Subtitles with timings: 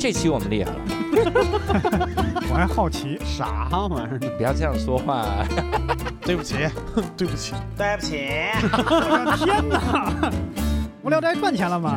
[0.00, 0.78] 这期我们厉害了，
[2.50, 4.18] 我还好奇，啥玩意儿？
[4.38, 5.26] 不要这样说话。
[6.24, 6.54] 对不起，
[7.18, 8.28] 对不起，对不起，
[8.62, 10.32] 我的天哪！
[11.02, 11.96] 无聊斋赚钱了吗？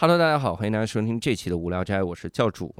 [0.00, 2.72] Hello，大家好，欢迎大家收听这期的无聊斋，我是教主。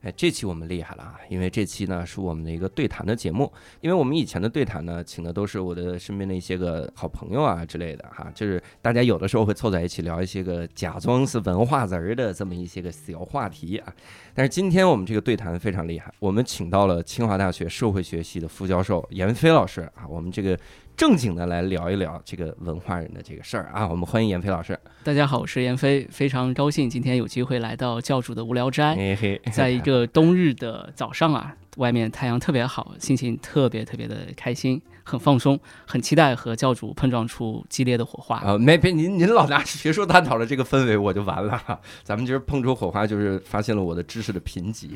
[0.00, 3.52] 哎，这期我们厉害了啊，因为这期呢是我们的一个对谈的节目。
[3.82, 13.92] 因为我们以前的对谈呢，请的都是我的身边的一些个好朋友啊之类的哈，就是大家有的时候会凑在一起聊一些个假装是文化人儿的这么一些个小话题啊。
[14.32, 20.58] 但是今天我们这个对谈非常厉害，我们请到了清华大学社会学系的副教授闫飞老师啊，我们这个
[20.96, 23.86] 正经的来聊一聊这个文化人的这个事儿啊。
[23.86, 24.78] 我们欢迎闫飞老师。
[25.02, 28.94] 大家好，我是闫飞，非常高兴今天有机会来到教主的无聊斋。
[28.94, 38.38] 嘿嘿，在一个冬日的早上啊，外面太阳特别好，心情特别特别的开心，很放松，很期待和教主碰撞出激烈的火花。
[38.38, 41.80] 啊，没别您您老拿学术探讨的这个氛围，我就完了。
[42.04, 44.90] 咱们今儿碰出火花，就是发现了我的知识的贫瘠。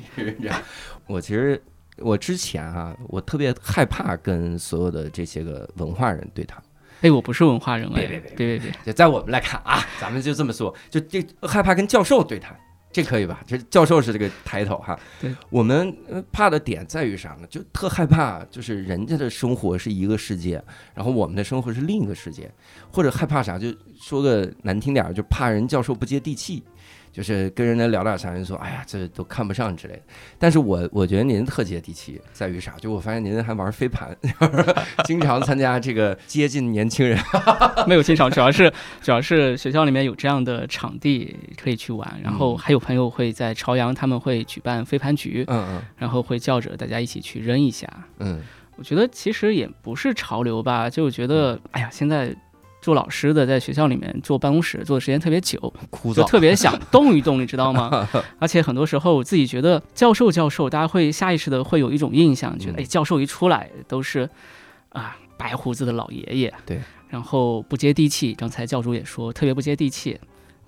[1.08, 1.60] 我其实
[2.00, 6.62] 我之前啊，我特别害怕跟所有的这些个文化人对谈。
[7.00, 12.58] 哎，我不是文化人哎，别别别别别别，就在我们来看啊，咱们就这么说，就这害怕跟教授对谈，
[12.90, 13.40] 这可以吧？
[13.46, 14.98] 这教授是这个抬头哈。
[15.20, 17.46] 对，我们呃怕的点在于啥呢？
[17.48, 20.60] 就特害怕，就是人家的生活是一个世界，
[20.92, 22.50] 然后我们的生活是另一个世界，
[22.92, 23.56] 或者害怕啥？
[23.56, 26.64] 就说个难听点儿，就怕人教授不接地气。
[27.18, 30.02] 就是跟人家聊点啥，人说哎呀，这都看不上之类的。
[30.38, 32.76] 但是我我觉得您特接地气，在于啥？
[32.80, 34.16] 就我发现您还玩飞盘，
[35.02, 37.18] 经常参加这个接近年轻人。
[37.88, 47.88] 没有经常，主要是主要是学校里面有这样的场地可以去玩，然后还有朋友会在朝阳，他们会举办飞盘局，嗯然后会叫着大家一起去扔一下。
[48.20, 48.40] 嗯
[48.76, 52.32] 我觉得其实也不是潮流吧，就觉得哎呀，现在
[52.88, 56.26] 做老师的在学校里面坐办公室坐的时间特别久，嗯，枯就燥。
[56.26, 58.08] 特别想 动一动，你知道吗？
[58.40, 64.26] 而且很多时候我自己觉得教授教授，大家会下意识的会有一种印象，觉得嗯哎，教授一出来都是
[64.88, 66.80] 啊白胡子的老爷爷，对，
[67.10, 68.32] 然后不接地气。
[68.32, 70.18] 刚才教主也说特别不接地气。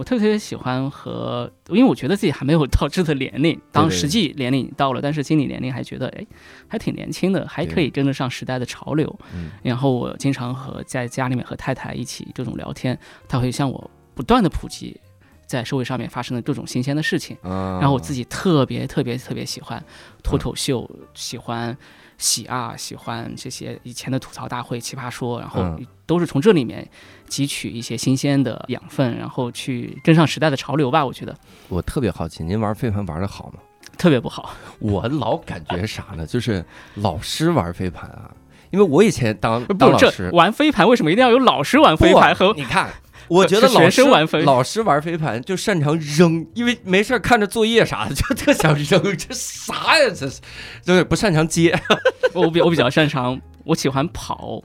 [0.00, 6.26] 我特别特别喜欢和，因为我觉得自己还没有到这个年龄，当实际年龄到了，但是心理年龄还觉得哎，
[6.66, 9.14] 还挺年轻的，还可以跟得上时代的潮流。
[9.34, 14.98] 嗯然后我经常和在家里面和太太一起这种聊天，她会向我不断的普及
[15.44, 17.36] 在社会上面发生的各种新鲜的事情。
[17.42, 19.84] 啊然后我自己特别特别特别喜欢
[20.22, 21.76] 脱口秀，喜欢
[22.20, 26.86] 喜啊，喜欢这些以前的吐槽大会、奇葩说，然后嗯都是从这里面
[27.28, 31.04] 汲取一些新鲜的养分，然后去跟上时代的潮流吧。
[31.04, 31.34] 我觉得
[31.68, 33.54] 我特别好奇，您玩飞盘玩的好吗？
[33.96, 36.26] 特别不好， 我老感觉啥呢？
[36.26, 36.64] 就是
[36.96, 38.30] 老师玩飞盘啊，
[38.70, 42.90] 因为我以前当当老师，玩飞盘为什么一定要有老师玩飞盘和不你看。
[43.30, 50.10] 我觉得学老师生玩飞老师玩飞盘就擅长扔，因为没事儿看着作业啥的就特想扔，这啥呀？
[50.12, 50.40] 这是
[50.82, 51.78] 就是不擅长接。
[52.34, 54.60] 我比我比较擅长，我喜欢跑，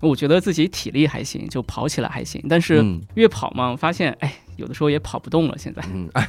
[0.00, 2.44] 我觉得自己体力还行，就跑起来还行。
[2.46, 5.56] 但是嗯越跑嘛，发现哎，有的时候也跑不动了。
[5.56, 6.28] 现在嗯，哎，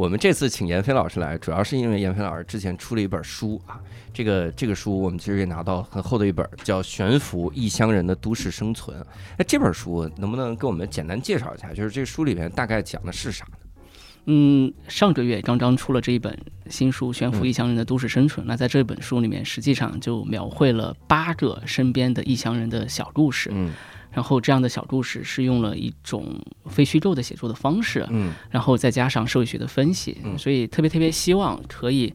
[0.00, 3.78] 我们这次请闫飞老师来，主要是因为闫飞老师之前出了一本书啊，
[4.14, 8.98] 这个这个书我们其实也拿到很厚的一本，叫《悬浮异乡人的都市生存》。
[9.36, 11.74] 那这本书能不能给我们简单介绍一下？
[11.74, 13.58] 就是这书里面大概讲的是啥呢？
[14.24, 16.34] 嗯，上个月刚刚出了这一本
[16.70, 18.46] 新书《悬浮嗯异乡人的都市生存》。
[18.48, 23.50] 那在这本书里面，实际上就描绘了八个身边的异乡人的小故事。
[23.52, 23.70] 嗯
[24.12, 32.12] 然后这样的小故事是用了一种非虚构的写作的方式，嗯然后再加上社会学的分析，嗯所以特别特别希望可以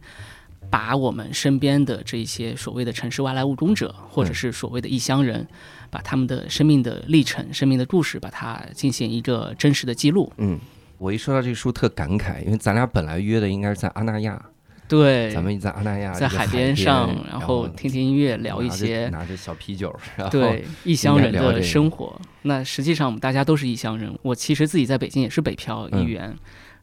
[0.70, 5.48] 把我们身边的这一些所谓的城市外来务工者，或者是所谓的异乡人，
[5.90, 10.32] 把他们的生命的历程、生命的故事，把它进行一个真实的记录。
[10.38, 10.60] 嗯。
[10.98, 14.42] 我一说到这个书特感慨，因为咱俩本来约的应该是在阿那亚，
[14.88, 22.20] 对，咱们在阿那亚在海边上，然然后听听音乐，聊一些拿着小啤酒，然后对异乡人的生活。
[22.44, 26.36] 那实际上我们大家都是异乡人，我其实自己在北京也是北漂一员。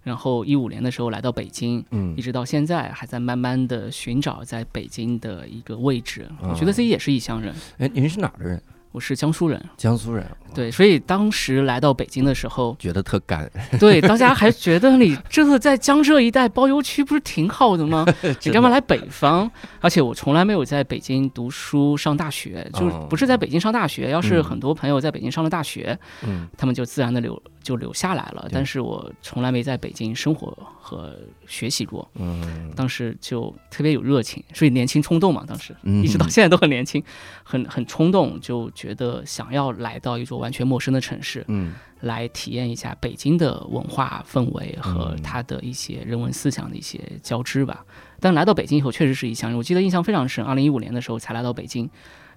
[0.03, 6.29] 然后一五年的时候来到北京，嗯一直到现在还在慢慢的寻找在北京的一个位置。
[6.41, 8.61] 啊我觉得自己也是异乡人，哎，您是哪儿的人？
[8.93, 10.25] 我是江苏人，江苏人，
[10.55, 13.51] 对，所以当时来到北京的时候，觉得特干，
[13.81, 18.07] 对大家还觉得你这个在江浙一带包邮区不是挺好的吗？
[18.45, 19.51] 你干嘛来北方？
[19.81, 24.11] 而且我从来没有在北京读书上大学，就不是在北京上大学。
[24.11, 31.17] 要是嗯很多朋友在北京上了大学，嗯他们就自然的流就留下来了，但是我从来没在北京生活和
[31.47, 32.09] 学习过。
[32.15, 37.03] 嗯当时就特别有热情，所以年轻冲动嘛，当时嗯一直到现在都很年轻，
[37.43, 47.85] 很很冲动，就觉得想要来到一座完全陌生的城市，嗯来体验一下北京的文化氛围和嗯它的一些人文思想的一些交织吧。
[48.19, 49.59] 但来到北京以后，确实是异乡人。
[49.59, 51.89] 我记得印象非常深，二零一五年的时候才来到北京，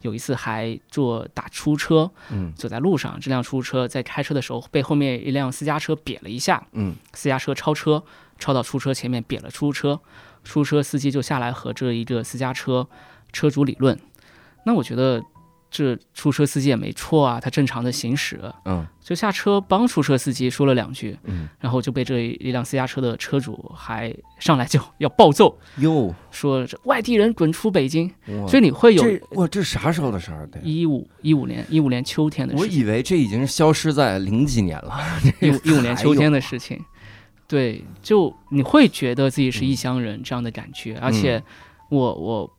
[0.02, 2.54] 有一次还坐打出租车，嗯。
[2.56, 6.96] 走在路上，这辆出租车在开车的时候被后面一辆私家车瘪了一下，嗯。
[7.14, 8.04] 私家车超车，
[8.40, 10.00] 超到出租车前面瘪了出租车，
[10.44, 12.88] 出租车司机就下来和这一个私家车
[13.32, 14.00] 车主理论。
[14.66, 15.24] 那我觉得
[15.76, 28.10] 这出租车司机也没错啊，他正常的行驶，嗯就下车帮出租车司机说了两句，嗯，然后就被这一辆私家车的车主还上来就要暴揍，哟，说这外地人滚出北京。
[28.48, 30.48] 所以你会有这哇，这啥时候的事儿？
[30.48, 34.98] 对，一五一五年一五年秋天的事情，以为这已经消失在零几年了。
[35.42, 36.80] 一五一五年秋天的事情。
[37.48, 41.44] 对，就你会觉得自己是异乡人这样的感觉，而且
[41.90, 42.55] 我我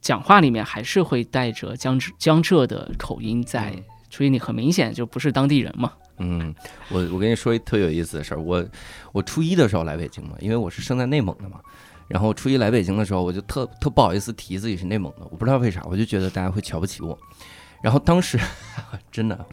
[0.00, 5.92] 讲话里面还是会带着江浙江浙的口音在，嗯所以你很明显就不是当地人嘛。
[6.18, 6.54] 嗯，
[6.88, 8.64] 我我跟你说一特有意思的事儿，我
[9.12, 11.60] 我初一的时候来北京嘛，因为我是生在内蒙的嘛，
[12.08, 17.18] 然后初一来北京的时候，我就特特不好意思提自己是内蒙的，我不知道为啥，我就觉得大家会瞧不起我。
[17.82, 18.38] 然后当时
[19.12, 19.46] 真的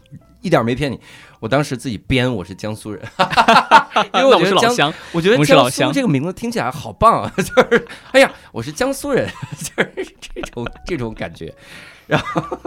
[0.44, 1.00] 一点没骗你，
[1.40, 3.02] 我当时自己编我是江苏人，
[4.12, 9.26] 因为我觉得江，是老乡，我觉得江苏这个名字听起来好棒啊，就是哎呀，我是江苏人，
[9.58, 11.52] 就是这种这种感觉。
[12.06, 12.60] 然后，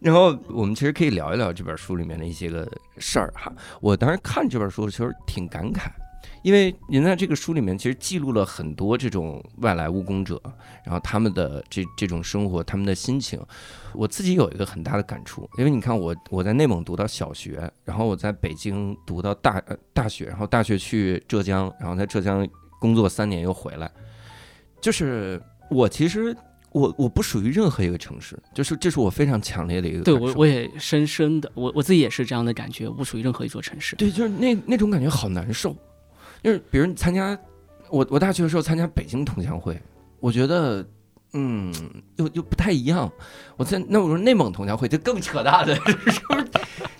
[0.00, 3.52] 然后我们其实可以聊一聊这本书里面的一些个事儿哈。
[3.80, 5.88] 我当时看这本书其实挺感慨，
[6.42, 10.40] 因为您在这个书里面其实记录了很多这种外来务工者，
[10.84, 13.40] 然后他们的这这种生活，他们的心情。
[13.92, 22.46] 我自己有一个很大的感触，因为你看我我在内蒙读到小学，然后我在北京读到大呃大学，然后大学去浙江，然后在浙江
[22.78, 23.90] 工作三年又回来，
[24.80, 26.34] 就是我其实
[26.72, 33.96] 我我不属于任何一个城市，就是这是我非常强烈的一个对感受我我也深深的，我我自己也是这样的感觉，我不属于任何一座城市。
[33.96, 35.76] 对，就是那那种感觉好难受。
[36.42, 37.38] 就是比如你参加，
[37.88, 39.80] 我我大学的时候参加北京同乡会，
[40.20, 40.86] 我觉得，
[41.32, 41.72] 嗯，
[42.16, 43.10] 又又不太一样。
[43.56, 45.74] 我在那我说内蒙同乡会就更扯淡了，
[46.10, 46.50] 是不是？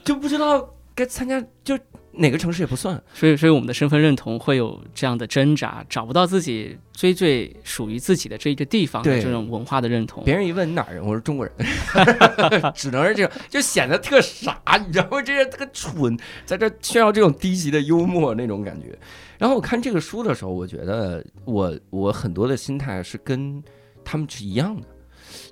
[0.05, 1.79] 就不知道该参加就
[2.21, 3.03] 哪个城市也不算。
[3.13, 10.23] 所以，所以我们的身份认同会有这样的挣扎，找不到自己最最属于自己的这一个地方的对这种文化的认同。
[10.25, 11.55] 别人一问你哪儿人，我说中国人，
[12.75, 15.23] 只能是这种，就显得特傻，你知道吗？
[15.23, 18.97] 这人特蠢，在这炫耀这种低级的幽默那种感觉。
[19.39, 23.63] 然后我看这个书的时候，我觉得我我很多的心态是跟
[24.05, 24.87] 他们是一样的，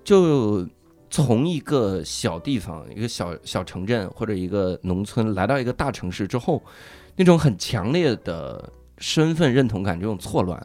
[0.04, 0.68] 就
[1.10, 6.62] 从一个小地方、一个小小城镇或者一个农村来到一个大城市之后，
[7.16, 10.64] 那种很强烈的身份认同感，这种错乱。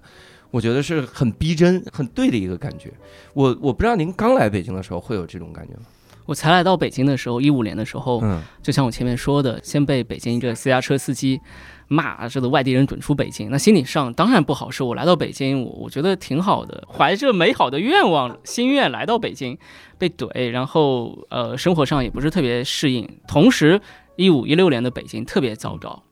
[0.52, 2.94] 我觉得是很逼真、很对的一个感觉。
[3.34, 5.82] 我我不知道您刚来北京的时候会有这种感觉吗？
[6.26, 11.42] 我才来到北京的时候，一五年的时候，嗯就像我前面说的，先被北京一个私家车司机
[11.88, 14.86] 骂这个外地人滚出北京，那心理上当然不好受。
[14.86, 19.58] 我来到北京，我我觉得挺好的，怀着美好的愿望心愿来到北京，
[19.98, 23.08] 被怼，然后呃生活上也不是特别适应。
[23.28, 23.80] 同时，
[24.16, 26.04] 一五一六年的北京特别糟糕，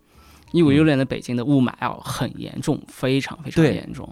[0.52, 4.08] 一五一六年的北京的雾霾啊很严重，非常非常严重。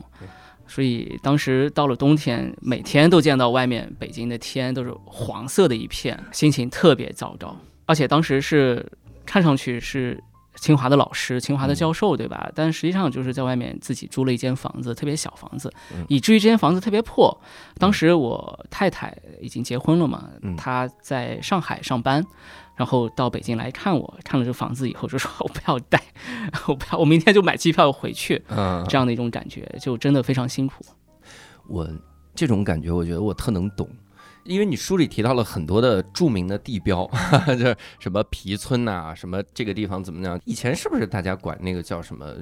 [0.68, 7.58] 所以当时到了冬天，每天都见到外面北京的天都是黄色的一片，心情特别糟糕。
[7.88, 8.86] 而且当时是
[9.26, 10.24] 看上去是
[10.60, 12.52] 清华的老师、清华的教授，对吧？
[12.54, 17.36] 但实际上就是在外面自己租了一间房子，特别小房子嗯，以至于这间房子特别破。
[17.78, 22.26] 当时我太太已经结婚了嘛嗯，她在上海上班。
[22.76, 26.02] 然后到北京来看我，看了这房子以后就说：“我不要带，
[26.66, 30.86] 我不要，我明天就买机票回去。”嗯，这样的一种感觉，就真的非常辛苦。
[31.68, 31.86] 我
[32.34, 33.86] 这种感觉，我觉得我特能懂。
[34.44, 37.10] 因为你书里提到了很多的著名的地标，
[37.48, 40.40] 就是什么皮村呐、什么这个地方怎么样？
[40.46, 42.34] 以前是不是大家管那个叫什么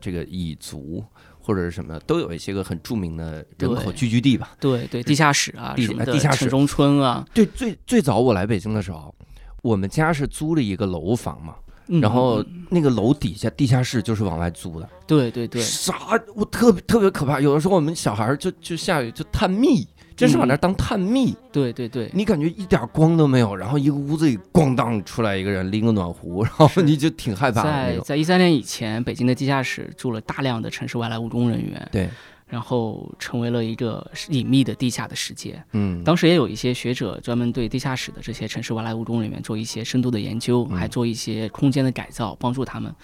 [0.00, 1.04] 这个蚁族
[1.38, 4.56] 或者是什么，都有一些个很著名的人口聚居地吧？
[4.60, 9.14] 对对，地下室啊地什么，地下室城中村啊，对，最最早我来北京的时候，
[9.62, 11.54] 我们家是租了一个楼房嘛，
[11.88, 14.88] 嗯然后嗯那个楼底下地下室就是往外租的。
[15.06, 15.94] 对对对，啥？
[16.34, 17.40] 我特别特别可怕。
[17.40, 19.86] 有的时候我们小孩儿就就下雨就探秘，
[20.20, 21.34] 真是把那当探秘。
[21.50, 27.70] 对对对，你感觉一点光都没有，然后一个屋子里咣当出来一个人拎个暖壶，然后是你就挺害怕的。
[27.70, 32.08] 在在一三年以前，北京的地下室住了大量的城市外来务工人员，对，
[32.46, 35.62] 然后成为了一个隐秘的地下的世界。
[35.72, 42.94] 嗯，当时也有一些学者专门对地下室的这些城市外来务工人员做一些深度的研究，嗯还做一些空间的改造，帮助他们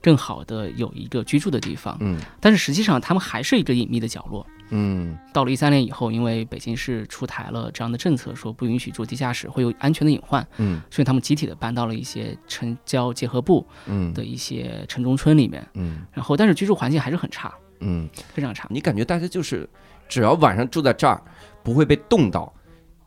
[0.00, 1.96] 更好的有一个居住的地方。
[2.00, 4.46] 嗯但是实际上，他们还是一个隐秘的角落。
[4.74, 15.66] 嗯到了一三年以后，因为北京市出台了这样的政策，说不允许住地下室，会有安全的隐患，嗯所以他们集体的搬到了一些城郊结合部嗯的一些城中村里面。
[15.74, 18.66] 嗯然后，但是居住环境还是很差，嗯，非常差。
[18.70, 19.68] 你感觉大家就是
[20.08, 21.22] 只要晚上住在这儿，
[21.62, 22.52] 不会被冻到，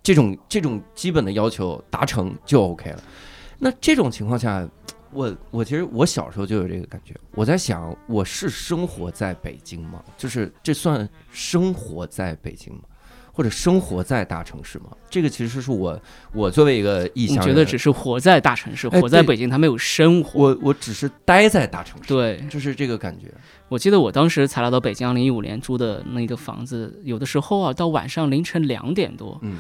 [0.03, 3.03] 这种这种基本的要求达成就 OK 了。
[3.57, 4.67] 那这种情况下，
[5.15, 10.03] 我我其实我小时候就有这个感觉，我在想，我是生活在北京吗？
[10.17, 12.81] 就是这算生活在北京吗？
[13.31, 14.86] 或者生活在大城市吗？
[15.10, 16.00] 这个其实是我
[16.31, 20.39] 我作为一个异你乡人，觉得只是活在大城市，哎活在北京，他没有生活。
[20.39, 23.34] 我我只是待在大城市，对，就是这个感觉。
[23.67, 29.57] 我记得我当时才来到北京，二零一五年租的那个房子，有的时候啊，到晚上凌晨两点多，嗯，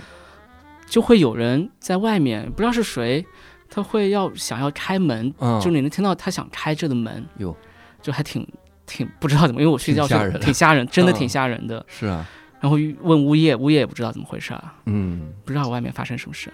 [0.87, 3.25] 就会有人在外面，不知道是谁，
[3.69, 7.55] 他会要想要开门，嗯就你能听到他想开这的门，哟，
[8.01, 8.47] 就还挺
[8.85, 11.85] 挺不知道怎么，因为我睡觉挺吓人的是挺吓人，真的嗯挺吓人的。
[11.87, 12.25] 是啊，
[12.59, 15.33] 然后问物业，物业也不知道怎么回事啊，嗯。
[15.43, 16.49] 不知道外面发生什么事。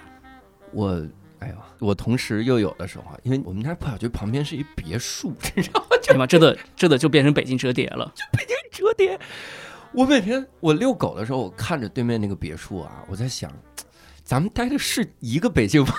[0.72, 1.02] 我，
[1.40, 5.84] 哎呦，我同时又有的时候啊，因为我们家破小区旁边是一别墅， 你知道
[6.18, 6.26] 吗？
[6.28, 8.12] 这的这的就变成北京折叠了。
[8.16, 9.20] 就北京折叠。
[9.94, 13.52] 我每天我遛狗的时候，我看着对面那个别墅啊，我在想，
[14.32, 15.94] 咱们待的是一个北京吗？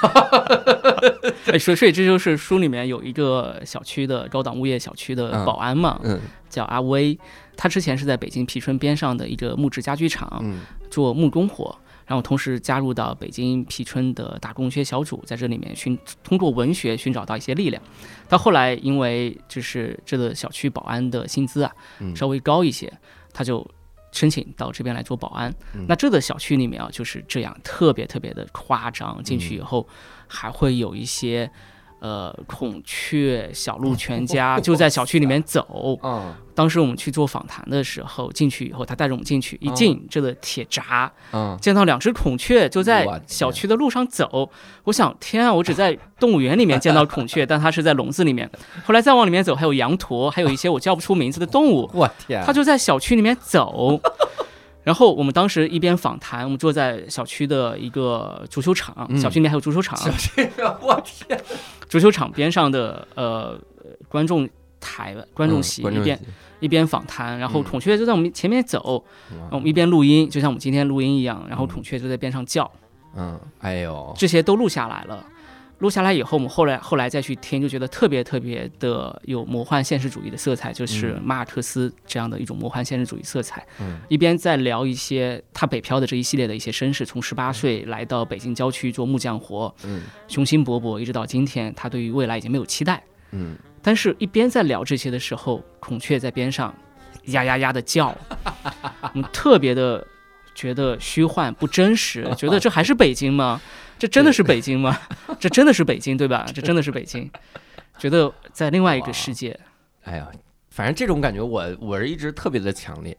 [1.52, 7.18] 哎，所以所以这就是书里面有一个小区的高档物业小区的嗯保安嘛，嗯叫阿威，
[7.58, 10.60] 他之前是在北京皮村边上的一个木质家具厂嗯
[10.90, 17.82] 做木工活，然后同时加入到北京皮村的打工学小组，在这里面寻通过文学寻找到一些力量。
[18.30, 21.70] 到后来，因为就是这个小区保安的薪资啊
[22.00, 22.90] 嗯稍微高一些，
[23.34, 23.68] 他就
[24.12, 25.52] 申请到这边来做保安。
[25.74, 29.20] 嗯那这个小区里面啊就是这样，特别特别的夸张。
[29.24, 29.88] 进去以后，
[30.28, 31.50] 还会有一些
[32.02, 35.98] 呃孔雀、小鹿全 家就在小区里面走。
[36.02, 41.56] 啊当时我们去做访谈的时候，进去以后，他带着我们进去，一进这个铁闸，嗯！
[41.62, 44.50] 见到两只孔雀就在小区的路上走。
[44.84, 48.50] 我想，天啊，我只在动物园里面见到孔雀， 但它是在笼子里面。
[48.84, 53.98] 后来再往里面走，还有羊驼，还有一些我叫不出名字的动物，我天，它就在小区里面走。
[54.84, 61.40] 然后我们当时一边访谈，我们坐在小区的一个足球场，嗯小区里面还有足球场，小这个，我天，
[61.92, 63.60] 足球场边上的呃
[64.08, 64.48] 观众
[64.80, 66.18] 台、观众席一边
[66.58, 67.64] 一边访谈，然后嗯。
[67.64, 69.04] 孔雀就在我们前面走，
[69.38, 69.48] 哇。
[69.50, 71.68] 我们一边录音，就像我们今天录音一样，然后嗯。
[71.68, 72.70] 孔雀就在边上叫，
[73.14, 75.22] 嗯，哎呦，这些都录下来了。
[75.82, 83.66] 录下来以后，我们后来后来再去听，就觉得特别特别的有魔幻现实主义的色彩，就是嗯马尔克斯这样的一种魔幻现实主义色彩。
[83.80, 93.02] 嗯一边在聊一些他北漂的这一系列的一些身世，从十八岁来到北京郊区做木匠活，嗯雄心勃勃，一直到今天，他对于未来已经没有期待。
[93.32, 96.72] 嗯，但是，一边在聊这些的时候，孔雀在边上
[97.24, 98.16] 呀呀呀的叫，
[99.14, 100.06] 我们特别的
[100.54, 103.60] 觉得虚幻不真实，觉得这还是北京吗？
[104.02, 104.98] 这真的是北京吗？
[105.38, 106.44] 这真的是北京对吧？
[106.52, 107.30] 这真的是北京，
[108.00, 109.56] 觉得在另外一个世界。
[110.02, 110.28] 哎呀，
[110.70, 113.16] 反正这种感觉我我是一直特别的强烈。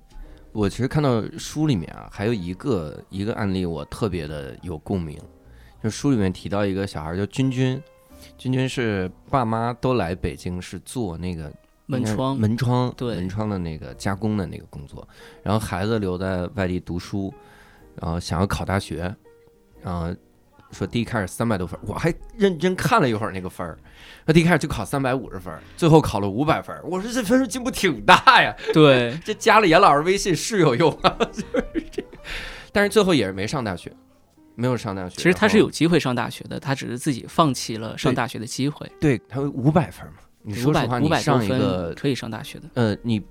[0.51, 5.17] 我其实看到书里面啊，还有一个一个案例，我特别的有共鸣。
[5.81, 7.81] 就书里面提到一个小孩叫君君，
[8.37, 11.49] 君君是爸妈都来北京是做那个
[11.85, 15.07] 门窗门窗对门窗的那个加工的那个工作，
[15.43, 17.33] 然后孩子留在外地读书，
[17.95, 19.15] 然后想要考大学，
[19.81, 20.13] 然后
[20.73, 23.77] 说第一开始三百多分，我还认真看了一会儿那个分儿，
[24.25, 32.03] 那第一开始就考三百五十分儿，最后考了五百分儿，我说这分数进步挺大呀，对，这加了严老师微信是有用啊， 就是这，
[32.71, 33.93] 但是最后也是没上大学，
[34.55, 35.15] 没有上大学。
[35.15, 38.89] 其实他是有机会上大学的，他只是自己放弃了上大学的机会。
[38.99, 42.69] 对他五百分儿嘛，你五说实话，你上一个可以上大学的。
[42.73, 43.21] 呃，你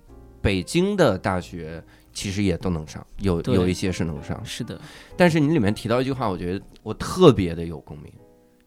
[0.40, 1.82] 北京的大学
[2.12, 4.80] 其实也都能上，有有一些是能上，是的，
[5.16, 8.12] 但是你里面提到一句话，我觉得我特别的有共鸣，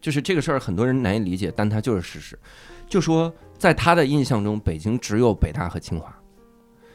[0.00, 2.38] 就是这个事儿很多人难以理解，但它就是事实。
[2.88, 6.14] 就说在他的印象中，北京只有北大和清华，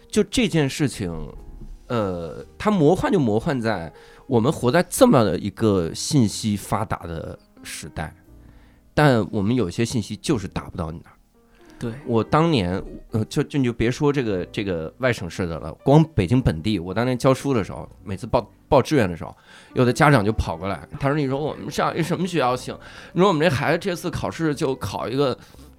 [0.09, 1.11] 就这件事情，
[1.87, 3.91] 呃，它魔幻就魔幻在
[4.27, 8.15] 我们活在这么的一个信息发达的时代，
[8.93, 11.17] 但我们有些信息就是达不到你那儿。
[11.81, 19.35] 对，我当年，呃，就就你就别说这个这个外省市的了，光北京本地，我当年教书的时候，每次报报志愿的时候，
[19.73, 22.77] 有的家长就跑过来，他说：“你说我们上一什么学校行？
[23.13, 25.35] 你说我们这孩子这次考试就考一个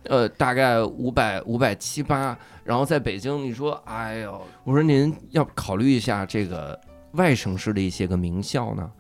[0.07, 6.79] 呃，大概五百五百七八，然后在北京，你说，哎呦，我说您要考虑一下这个
[7.13, 8.91] 外省市的一些个名校呢，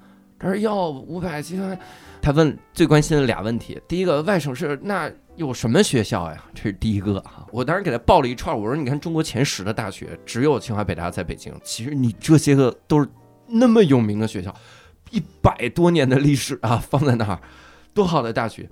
[0.43, 1.79] 他说要五百七八，
[2.21, 6.45] 他问最关心的俩问题，第一个外省市那有什么学校呀？
[6.53, 13.09] 这是第一个啊，我当时给他报了一串，我说你看中国前十的大学只有清华北大在北京，其实你这些个都是
[13.47, 14.53] 那么有名的学校，
[15.13, 17.41] 一百多年的历史啊，放在那儿，
[17.95, 18.69] 多好的大学。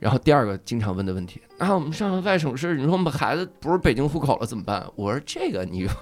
[0.00, 4.84] 然后第二个经常问的问题，啊，我们上了外省市，你说我们孩子不是北京户口了怎么办？
[4.96, 5.94] 我说这个你说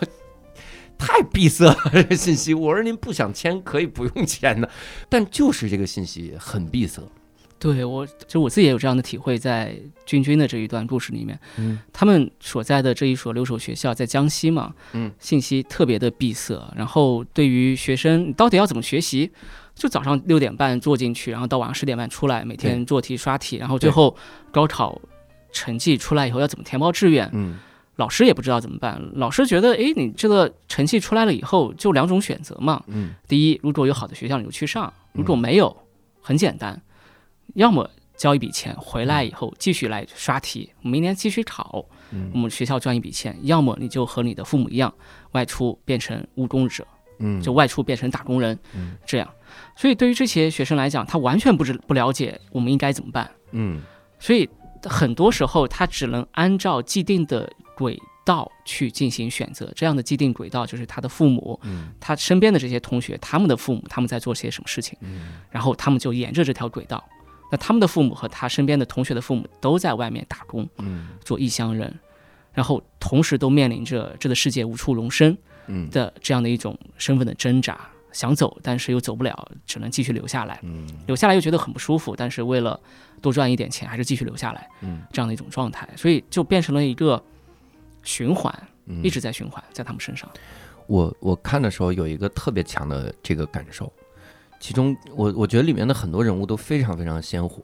[1.00, 2.54] 太闭塞了，这个信息。
[2.54, 4.70] 我说您不想签可以不用签的，
[5.08, 7.02] 但就是这个信息很闭塞。
[7.58, 9.76] 对我，就我自己也有这样的体会，在
[10.06, 16.72] 君君的这一段故事里面，嗯他们所在的这一所留守学校在江西嘛，嗯，信息特别的闭塞。
[16.74, 19.30] 然后对于学生，你到底要怎么学习？
[19.74, 24.16] 就早上六点半坐进去，然后到晚上十点半出来，每天做题刷题，然后最后
[24.50, 24.98] 高考
[25.52, 27.28] 成绩出来以后要怎么填报志愿？
[27.34, 27.58] 嗯
[28.00, 29.00] 老师也不知道怎么办。
[29.14, 32.82] 老师觉得，诶，你这个成绩出来了以后，就两种选择嘛。
[32.86, 35.76] 嗯第一，如果有好的学校你就去上；如果没有，
[36.22, 36.80] 很简单，
[37.54, 44.92] 要么交一笔钱回来以后继续来刷题，明年继续考，我嗯们学校赚一笔钱；要么你就和你的父母一样，
[45.32, 46.86] 外出变成务工者，
[47.18, 49.28] 嗯，就外出变成打工人嗯，这样。
[49.76, 53.82] 所以对于这些学生来讲，他完全不知不了解我们应该怎么办，嗯
[54.18, 54.48] 所以
[54.84, 59.72] 很多时候他只能按照既定的轨道去进行选择。
[59.74, 67.02] 这样的既定轨道就是他的父母，嗯他身边的这些同学，他们的父母他们在做些什么事情，嗯然后他们就沿着这条轨道。
[67.50, 71.98] 那他们的父母和他身边的同学的父母都在外面打工嗯做异乡人，
[72.52, 80.60] 然后同时都面临着这个世界无处容身嗯的这样的一种身份的挣扎，想走但是又走不了，只能继续留下来。
[80.62, 82.78] 嗯留下来又觉得很不舒服，但是为了
[83.20, 87.20] 多赚一点钱，还是继续留下来嗯这样的一种状态，所以就变成了一个
[88.02, 88.52] 循环，
[88.86, 90.28] 嗯，一直在循环在他们身上。
[90.86, 93.92] 我我看的时候有一个特别强的这个感受，
[94.58, 97.62] 其中我我觉得里面的很多人物都非常非常鲜活，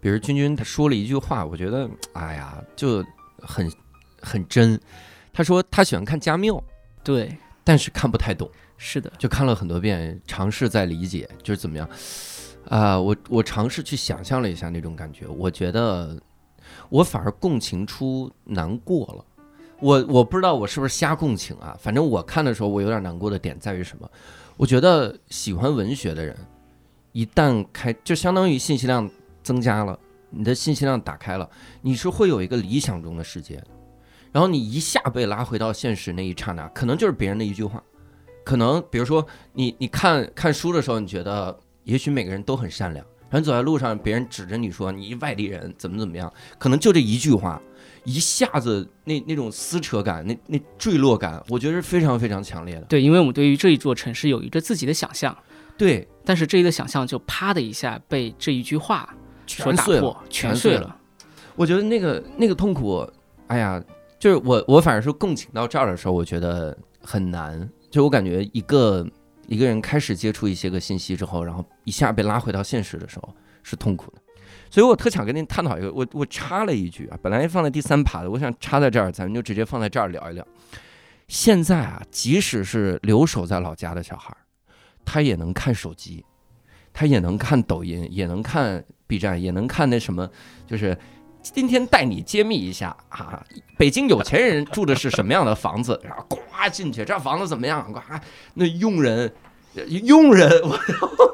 [0.00, 3.04] 比如君君他说了一句话，我觉得哎呀就
[3.38, 3.70] 很
[4.20, 4.80] 很真。
[5.32, 6.62] 他说他喜欢看家庙，
[7.02, 11.88] 对，但是看不太懂，是的，就看了很多遍，尝试在理解，就是怎么样
[12.68, 16.16] 啊、我我尝试去想象了一下那种感觉，我觉得
[16.88, 19.24] 我反而共情出难过了。
[19.82, 24.08] 我我不知道我是不是瞎共情啊，反正我看的时候，我有点难过的点在于什么？
[24.56, 26.36] 我觉得喜欢文学的人，
[27.10, 29.10] 一旦开，就相当于信息量
[29.42, 29.98] 增加了，
[30.30, 33.56] 你的信息量打开了，你是会有一个理想中的世界。
[33.56, 33.66] 的，
[34.30, 37.82] 然后你一下被拉回到现实那一刹那，可能就是别人的一句话，
[38.44, 47.60] 可能比如说你你看看书的时候，你觉得也许每个人都很善良，然后走在路上，别人指着你说你外地人怎么怎么样，可能就这一句话，
[48.04, 52.82] 一下子那那种撕扯感，那那坠落感，我觉得是非常非常强烈的。
[52.82, 55.36] 对，因为我们对于这一座城市有一个自己的想象，
[55.76, 59.08] 对，但是这一个想象就啪的一下被这一句话
[59.46, 60.96] 所打全碎了破，，全碎了。
[61.54, 63.08] 我觉得那个那个痛苦，
[63.46, 63.82] 哎呀，
[64.18, 67.68] 就是我我反而是共情到这儿的时候，我觉得很难。
[67.90, 69.06] 就我感觉一个
[69.46, 74.21] 一个人开始接触一些个信息之后，然后一下被拉回到现实的时候是痛苦的。
[74.72, 80.42] 所以我特想跟您探讨一个，我我插了一句啊，本来放在第三趴的，我想插在这儿，咱们就直接放在这儿聊一聊。
[81.28, 84.34] 现在啊，即使是留守在老家的小孩，
[85.04, 86.24] 他也能看手机，
[86.90, 90.26] 他也能看抖音，也能看 B 站，也能看那什么，
[90.66, 90.96] 就是
[91.42, 93.44] 今天带你揭秘一下啊，
[93.76, 97.92] 北京有钱人住的是什么样的房子， 然后呱进去，这房子怎么样？
[97.92, 98.00] 呱，
[98.54, 99.30] 那佣人，
[100.02, 100.78] 佣人，我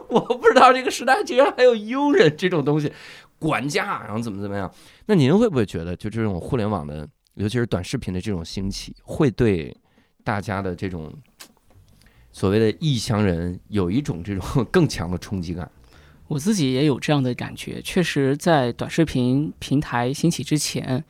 [0.09, 2.91] 我不知道这个时代居然还有佣人这种东西，
[3.39, 4.73] 管家，然后怎么怎么样？
[5.07, 9.77] 那您会不会觉得，就这种互联网的，尤其是短视频的这种兴起，会对
[10.25, 11.13] 大家的这种
[12.33, 15.71] 所谓的异乡人有一种这种 更强的冲击感？
[16.27, 21.03] 我自己也有这样的感觉，确实，在短视频平台兴起之前，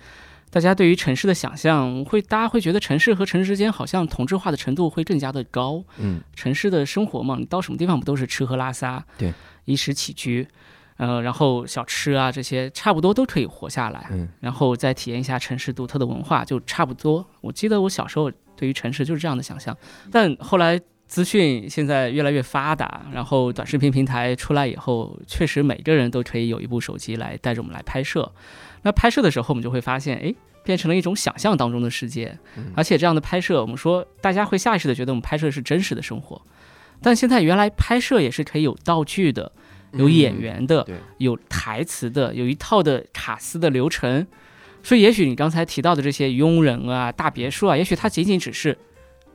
[0.49, 5.83] 大家对于城市的想象会，大家会觉得城市和城市之间好像同质化的程度会更加的高。
[5.99, 9.33] 嗯城市的生活嘛，你到什么地方不都是吃喝拉撒，对，
[9.65, 10.47] 衣食起居，
[10.99, 17.27] 呃，然后小吃啊这些差不多都可以活下来，嗯然后再体验一下城市独特的文化，就差不多。
[17.41, 19.77] 我记得我小时候对于城市就是这样的想象，
[20.13, 28.31] 但后来资讯现在越来越发达，然后短视频平台出来以后，确实每个人都可以有一部手机来带着我们来拍摄。
[28.83, 30.35] 那拍摄的时候，我们就会发现，哎，
[30.65, 36.43] 变成了一种想象当中的世界，嗯而且这样的拍摄，我们说大家会下意识的觉得我们拍摄的是真实的生活，
[37.01, 39.51] 但现在原来拍摄也是可以有道具的，
[39.93, 44.27] 有演员的，对有台词的，有一套的卡司的流程。
[44.83, 48.77] 所以也许你刚才提到的这些佣人啊、大别墅啊，也许它仅仅只是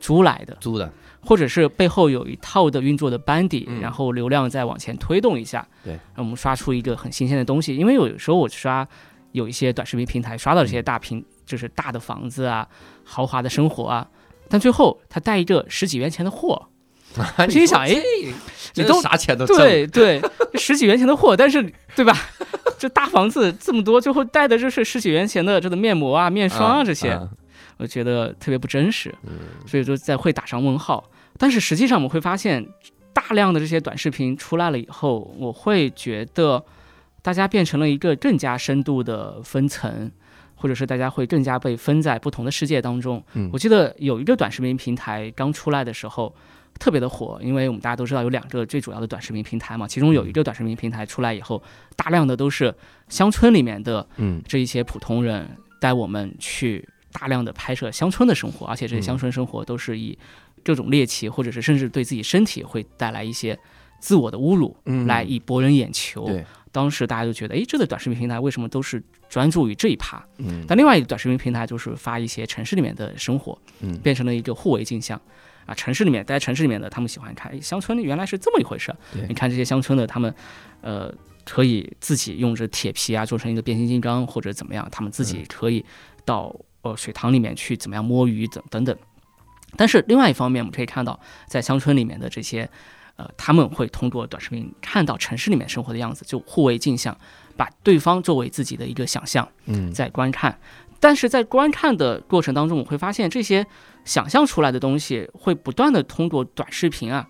[0.00, 0.90] 租来的，租的，
[1.20, 7.76] 或者是背后有一套的运作的班底，嗯然后流量再往前推动一下，对让我们刷出一个很新鲜的东西。
[7.76, 8.86] 因为有时候我刷
[9.32, 12.66] 有一些短视频平台刷到这些大屏，就是大的房子啊、
[13.04, 14.08] 豪华的生活啊，
[14.48, 16.68] 但最后他带一个十几元钱的货，
[17.38, 17.94] 我心想哎，
[18.74, 20.20] 你都啥钱都挣，对对，
[20.54, 21.62] 十几元钱的货，但是
[21.94, 22.16] 对吧？
[22.78, 27.28] 这大房子这么多，最后带的就是十几元钱的这个面膜啊、面霜啊这些，啊
[27.76, 29.14] 我觉得特别不真实。
[29.24, 29.30] 嗯
[29.66, 31.02] 所以就在会打上问号。
[31.38, 32.66] 但是实际上我们会发现，
[33.12, 36.64] 大量的这些短视频出来了以后，我会觉得
[37.22, 40.10] 大家变成了一个更加深度的分层，
[40.56, 43.22] 或者是大家会更加被分在不同的世界当中。
[43.34, 46.34] 嗯我记得有一个短视频平台刚出来的时候。
[46.78, 51.62] 特别的火，因为我们大家都知道有两个最主要的短视频平台嘛，其中有一个短视频平台出来以后，
[51.96, 52.74] 大量的都是
[53.08, 54.42] 乡村里面的嗯。
[54.46, 55.48] 这一些普通人
[55.80, 60.18] 带我们去大量的拍摄乡村的生活，而且这些乡村生活都是以
[60.64, 63.58] 各种猎奇，或者是甚至对自己身体会带来一些
[64.00, 65.06] 自我的侮辱，嗯。
[65.06, 66.26] 来以博人眼球。
[66.26, 70.22] 对，当时大家就觉得，诶，这个短视频平台为什么都是专注于这一趴？
[70.38, 70.64] 嗯。
[70.66, 73.96] 但另外一个短视频平台就是发一些城市里面的生活，嗯。
[73.98, 75.20] 变成了一个互为镜像。
[75.66, 78.96] 啊，城市里面待在城市里面的，他们喜欢看，诶，乡村原来是这么一回事儿。
[79.12, 80.34] 对你看这些乡村的，他们，
[80.80, 81.12] 呃，
[81.44, 85.84] 可以自己用着铁皮啊做成一个变形金刚，或者怎么样，他们自己可以
[86.24, 88.96] 到呃水塘里面去怎么样摸鱼等等等。
[89.76, 92.68] 但是另外一方面，我们可以看到，在乡村里面的这些，
[93.16, 97.16] 呃，他们会通过短视频看到城市里面生活的样子，就互为镜像，
[97.56, 99.48] 把对方作为自己的一个想象。
[99.66, 100.58] 嗯在观看。
[101.04, 103.66] 但是在观看的过程当中，我会发现这些
[104.06, 107.28] 想象出来的东西会不断的通过短视频啊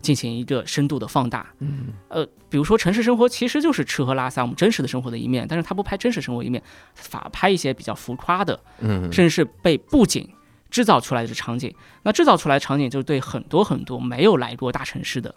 [0.00, 1.44] 进行一个深度的放大。
[1.58, 6.62] 嗯呃，比如说城市生活其实就是吃喝拉撒，我们真实的生活的一面，但是他不拍真实生活一面，
[6.94, 10.28] 反而拍一些比较浮夸的，嗯甚至是被布景
[10.70, 11.74] 制造出来的场景。
[12.04, 15.34] 那制造出来的场景就是对很多很多没有来过大城市的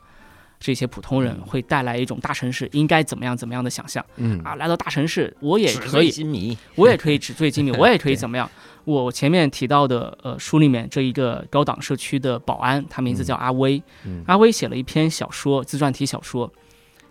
[0.60, 4.56] 这些普通人会带来一种大城市应该怎么样怎么样的想象嗯啊！
[4.56, 8.50] 来到大城市，我也可以金迷， 我也可以纸醉金迷， 我也可以怎么样？
[8.84, 13.82] 我前面提到的，呃，书里面这一个高档社区的保安，他名字叫阿威。
[14.06, 16.52] 嗯阿威写了一篇小说，自传体小说。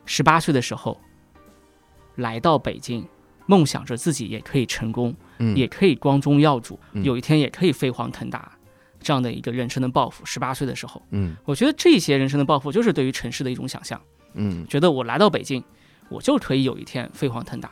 [0.04, 0.98] 十八岁的时候，
[2.16, 3.06] 来到北京，
[3.46, 8.57] 梦想着自己也可以成功，嗯也可以光宗耀祖，嗯有一天也可以飞黄腾达，
[9.00, 10.24] 这样的一个人生的抱负。
[10.26, 14.00] 十八岁的时候，嗯我觉得这些人生的抱负，就是对于城市的一种想象。
[14.34, 15.62] 嗯觉得我来到北京，
[16.08, 17.68] 我就可以有一天飞黄腾达；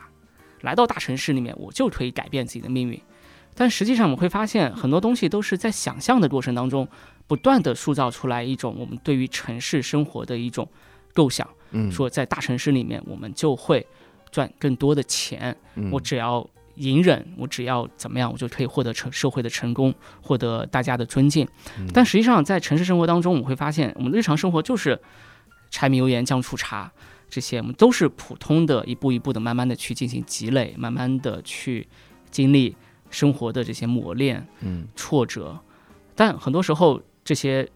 [0.61, 2.99] 来到大城市里面，我就可以改变自己的命运。
[3.53, 6.87] 但实际上，我们会发现很多东西都是在想象的过程当中，
[7.25, 10.67] 不断的塑造出来一种我们对于城市生活的一种
[11.13, 11.47] 构想。
[11.71, 13.85] 嗯说在大城市里面，我们就会
[14.31, 21.47] 赚更多的钱，嗯我只要隐忍，我只要怎么样，我就可以获得成社会的成功，获得大家的尊敬。
[21.77, 24.99] 嗯但实际上，在城市生活当中，我们会发现，我们的日常生活就是
[25.69, 26.91] 柴米油盐酱醋茶
[27.29, 31.87] 这些，我们都是普通的，一步一步的，慢慢的去进行积累，慢慢的去
[32.31, 32.75] 经历
[33.09, 35.59] 生活的这些磨练、嗯挫折。
[36.15, 37.67] 但很多时候，这些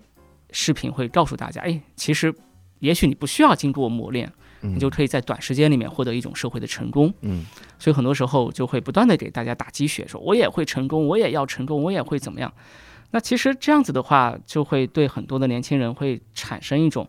[0.52, 2.34] 视频会告诉大家，哎，其实
[2.80, 7.14] 也许你不需要经过磨练，嗯你就可以在短时间里面获得一种社会的成功。
[7.22, 7.46] 嗯
[7.80, 12.54] 所以很多时候就会不断的给大家打鸡血，说我也会成功，我也要成功，我也会怎么样。
[13.12, 17.08] 那其实这样子的话，就会对很多的年轻人会产生一种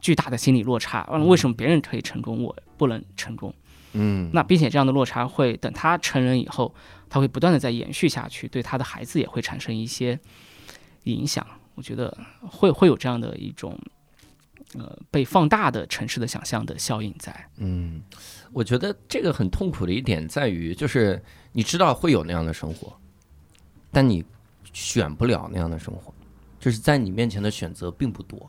[0.00, 1.08] 巨大的心理落差。
[1.12, 3.54] 嗯，为什么别人可以成功，我不能成功？
[3.92, 6.74] 嗯那并且这样的落差会等他成人以后，
[7.08, 10.18] 他会不断的在延续下去，对他的孩子也会产生一些
[11.04, 11.46] 影响。
[11.74, 13.78] 我觉得会会有这样的一种
[14.78, 17.48] 呃被放大的城市的想象的效应在。
[17.56, 18.02] 嗯，
[18.52, 22.96] 我觉得这个很痛苦的一点在于，就是你知道会有那样的生活，
[23.90, 24.24] 但你
[24.72, 26.12] 选不了那样的生活，
[26.60, 28.48] 就是在你面前的选择并不多。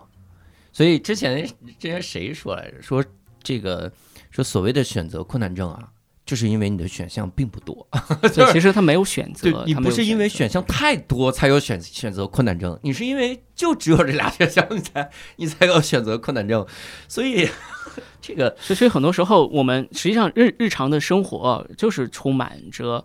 [0.71, 1.45] 所以之前
[1.79, 2.81] 之前谁说来着？
[2.81, 3.03] 说
[3.41, 3.91] 这个
[4.29, 5.91] 说所谓的选择困难症啊，
[6.27, 7.87] 就是因为你的选项并不多。
[8.21, 16.63] 对，其实他没有选择对，你不是因为选项太多才有选选择困难症，你是因为就只有这俩选项，你才你才有选择困难症。
[17.07, 17.49] 所以
[18.21, 23.03] 这个所以，很多时候，我们实际上日日常的生活就是充满着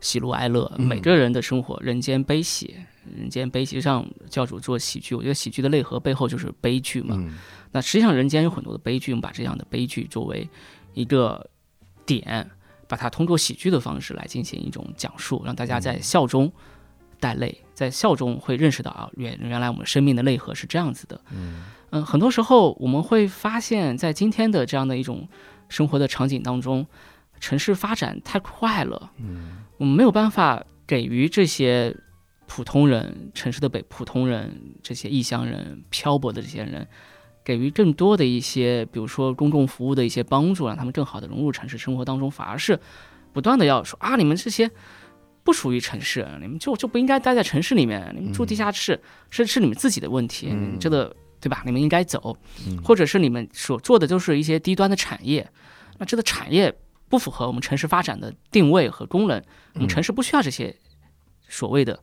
[0.00, 2.74] 喜怒哀乐，嗯每个人的生活人间悲喜，
[3.14, 3.76] 人间悲喜。
[3.76, 7.14] 就像教主做喜剧，我觉得喜剧的内核背后就是悲剧嘛。
[7.18, 7.34] 嗯
[7.74, 10.46] 那实际上人间有很多的悲剧，我们把这样的悲剧作为
[10.92, 11.48] 一个
[12.04, 12.50] 点，
[12.92, 16.52] 把它通过喜剧的方式来进行一种讲述，让大家在笑中
[17.18, 21.18] 带泪，在笑中会认识到啊，原原来我们生命的内核是这样子的。
[21.30, 25.26] 嗯嗯，很多时候我们会发现，在今天的这样的一种
[25.70, 26.86] 生活的场景当中，
[27.40, 31.96] 城市发展太快了，嗯，我们没有办法给予这些
[32.46, 36.86] 普通人、城市的北普通人、这些异乡人、漂泊的这些人，
[37.44, 42.78] 给予更多的一些，比如说公共服务的一些帮助，让他们更好的融入城市生活当中，反而是
[43.32, 44.70] 不断的要说啊，你们这些
[45.42, 49.00] 不属于城市，你们就就不应该待在城市里面，你们住地下室
[49.30, 51.62] 是是你们自己的问题，嗯这个对吧？
[51.66, 55.50] 你们应该走，嗯或者是你们所做的都是一些低端的产业，
[55.98, 56.72] 那这个产业
[57.08, 59.42] 不符合我们城市发展的定位和功能，
[59.74, 60.76] 我们城市不需要这些
[61.48, 61.98] 所谓的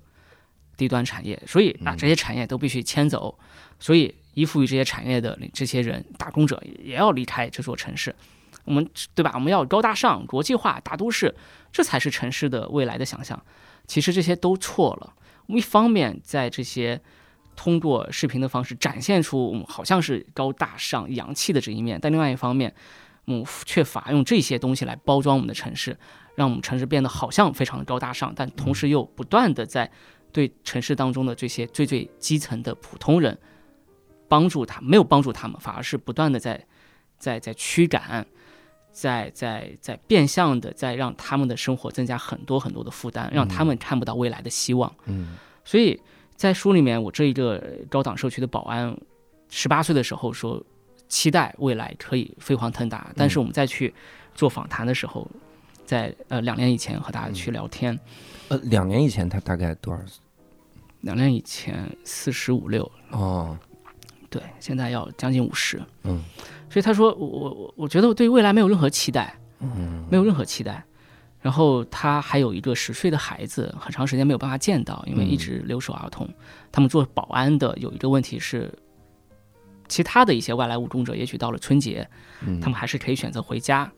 [0.75, 3.39] 低端产业，所以啊，这些产业都必须迁走，
[3.79, 8.15] 所以依附于这些产业的这些人，打工者也要离开这座城市。
[8.65, 9.31] 我们对吧？
[9.33, 11.33] 我们要高大上、国际化、大都市，
[11.71, 13.41] 这才是城市的未来的想象。
[13.87, 15.13] 其实这些都错了。
[15.47, 17.01] 我们一方面在这些
[17.55, 22.73] 通过视频的方式展现出我们好像是高大上、洋气的这一面，但另外一方面，
[23.25, 25.97] 我们缺乏用这些东西来包装我们的城市，
[26.35, 29.89] 让我们城市变得好像非常的高大上，但同时又不断的在
[30.31, 33.35] 对城市当中的这些最最基层的普通人
[34.29, 36.65] 帮助他，没有帮助他们，反而是不断的在
[37.17, 38.25] 在在驱赶。
[38.91, 44.91] 在在在变相的在让他们的生活增加很多很多的负担，让他们看不到未来的希望。
[45.05, 45.97] 嗯，所以
[46.35, 48.97] 在书里面，我这一个高档社区的保安，
[49.47, 50.61] 十八岁的时候说
[51.07, 53.93] 期待未来可以飞黄腾达，但是我们再去
[54.33, 55.25] 做访谈的时候，
[55.85, 57.97] 在呃两年以前和大家去聊天，
[58.49, 60.19] 呃，两年以前他大概多少岁？
[61.01, 63.57] 两年以前四十五六，哦，
[64.29, 65.81] 对，现在要将近五十。
[66.03, 66.21] 嗯，
[66.69, 70.83] 所以他说我我我我觉得我对未来没有任何期待，嗯，没有任何期待。
[71.41, 76.27] 然后他还有一个十岁的孩子，很长时间没有办法见到，因为一直留守儿童。
[76.71, 78.69] 他们做保安的有一个问题是，
[79.87, 82.05] 其他的一些外来务工者，也许到了春节，
[82.41, 83.89] 嗯他们还是可以选择回家。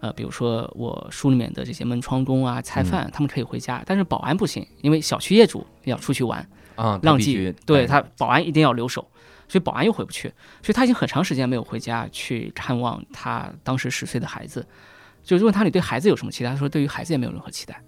[0.00, 6.44] 呃，比如说我书里面的这些门窗工啊、菜贩，他们可以回家，但是保安不行，因为小区业主要出去玩，
[6.74, 9.06] 啊，浪迹，对他保安一定要留守，
[9.52, 14.66] 所以保安又回不去，所以他已经很长时间没有回家去看望他当时十岁的孩子。
[15.22, 16.48] 就是问他你对孩子有什么期待？
[16.48, 17.78] 他说对于孩子也没有任何期待。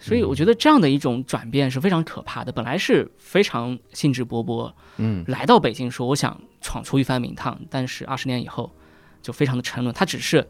[0.00, 2.50] 所以我觉得这样的一种转变是非常可怕的。
[2.50, 8.74] 本来是非常兴致勃勃，嗯来到北京说我想闯出一番名堂，但是二十年以后
[9.22, 9.94] 就非常的沉沦。
[9.94, 10.44] 他只是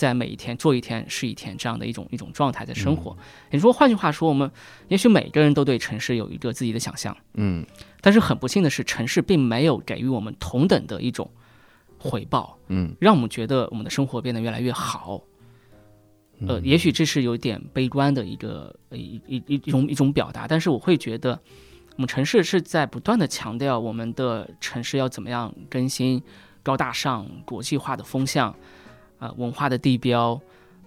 [0.00, 3.14] 在每一天做一天是一天这样的一种一种状态在生活。
[3.50, 4.50] 也就是说，换句话说，我们
[4.88, 7.14] 也许每个人都对城市有一个自己的想象。
[7.34, 7.66] 嗯
[8.00, 11.30] 但是很不幸的是，城市并没有给予我们同等的一种
[11.98, 15.20] 回报，嗯让我们觉得我们的生活变得越来越好。
[16.48, 21.38] 呃，嗯也许这是有点悲观的一个一一一种一种表达，但是我会觉得，
[21.96, 26.22] 我们城市是在不断的强调我们的城市要怎么样更新
[26.62, 28.54] 高大上、国际化的风向，
[29.20, 30.40] 呃，文化的地标，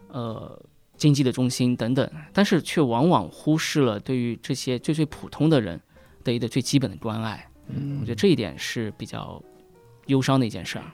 [0.10, 0.62] 呃，
[0.98, 5.80] 经济的中心等等，但是却往往忽视了对于这些最最普通的人
[6.24, 7.48] 的一个最基本的关爱。
[7.70, 9.42] 嗯我觉得这一点是比较
[10.08, 10.86] 忧伤的一件事儿。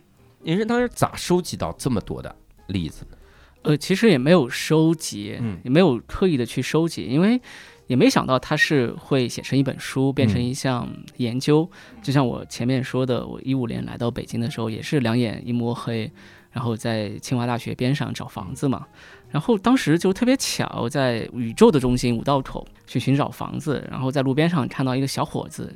[0.43, 2.33] 您是当时咋收集到这么多的
[2.67, 3.17] 例子呢？
[3.63, 7.41] 呃，其实也没有收集，嗯也没有刻意的去收集，因为
[7.87, 11.69] 也没想到它是会写成一本书，变成一项研究。
[12.01, 16.09] 就像我前面说的，我一五年来到北京的时候，也是两眼一摸黑，
[16.51, 18.85] 然后在清华大学边上找房子嘛。
[19.29, 25.73] 然后当时就特别巧，在宇宙的中心五道口去寻找房子，然后在路边上看到一个小伙子，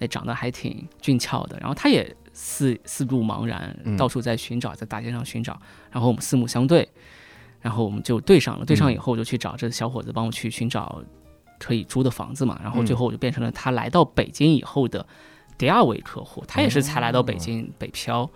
[0.00, 5.56] 哎，长得还挺俊俏的，然后他也四四顾茫然嗯，到处在寻找，在大街上寻找，
[5.90, 6.88] 然后我们四目相对。
[7.62, 11.02] 然后我们就对上了，对上以后我就去找这小伙子帮我去寻找
[11.58, 15.04] 可以租的房子嘛，然后最后我就变成了他来到北京以后的
[15.58, 18.30] 第二位客户，他也是才来到北京北漂，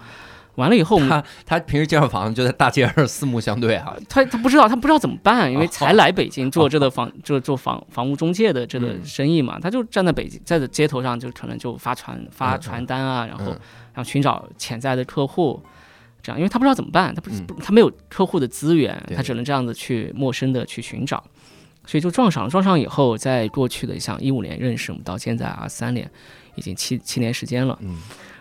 [0.60, 5.68] 完了以后他他平时介绍房子就在大街上四目相对啊，他他不知道他不知道怎么办，因为哦。
[5.72, 9.04] 才来北京做这个 房做做房房屋中介的这个嗯。
[9.04, 12.60] 生意嘛，他就站在北京在这街头上就可能就发传发嗯。
[12.60, 13.60] 传单啊，然后嗯。
[13.92, 15.60] 然后寻找潜在的客户，
[16.22, 21.22] 这样，因为他不知道怎么办，他不他没有客户的资源，他只能这样子去陌生的去寻找，
[21.86, 22.50] 所以就撞上了。
[22.50, 26.08] 撞上以后，在过去的像一五年认识，我们到现在啊三年，
[26.54, 27.76] 已经七七年时间了。
[27.80, 27.98] 嗯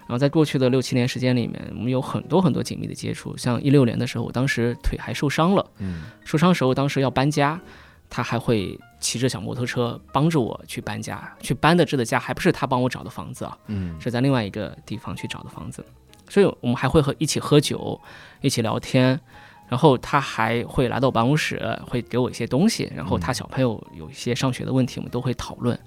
[0.10, 3.38] 然后在过去的六七年时间里面，我们有很多很多紧密的接触。
[3.38, 6.06] 像一六年的时候，我当时腿还受伤了，嗯。
[6.26, 7.62] 受伤时候当时要搬家，
[8.10, 14.02] 他还会骑着小摩托车帮着我去搬家，去搬的这个家还不是他帮我找的房子啊，嗯。
[14.02, 15.86] 是在另外一个地方去找的房子，
[16.28, 18.02] 所以我们还会和一起喝酒，
[18.42, 19.20] 一起聊天，
[19.68, 25.80] 然后他还会来到我办公室，会给我一些东西，然后他小朋友有一些上学的问题，我们都会讨论，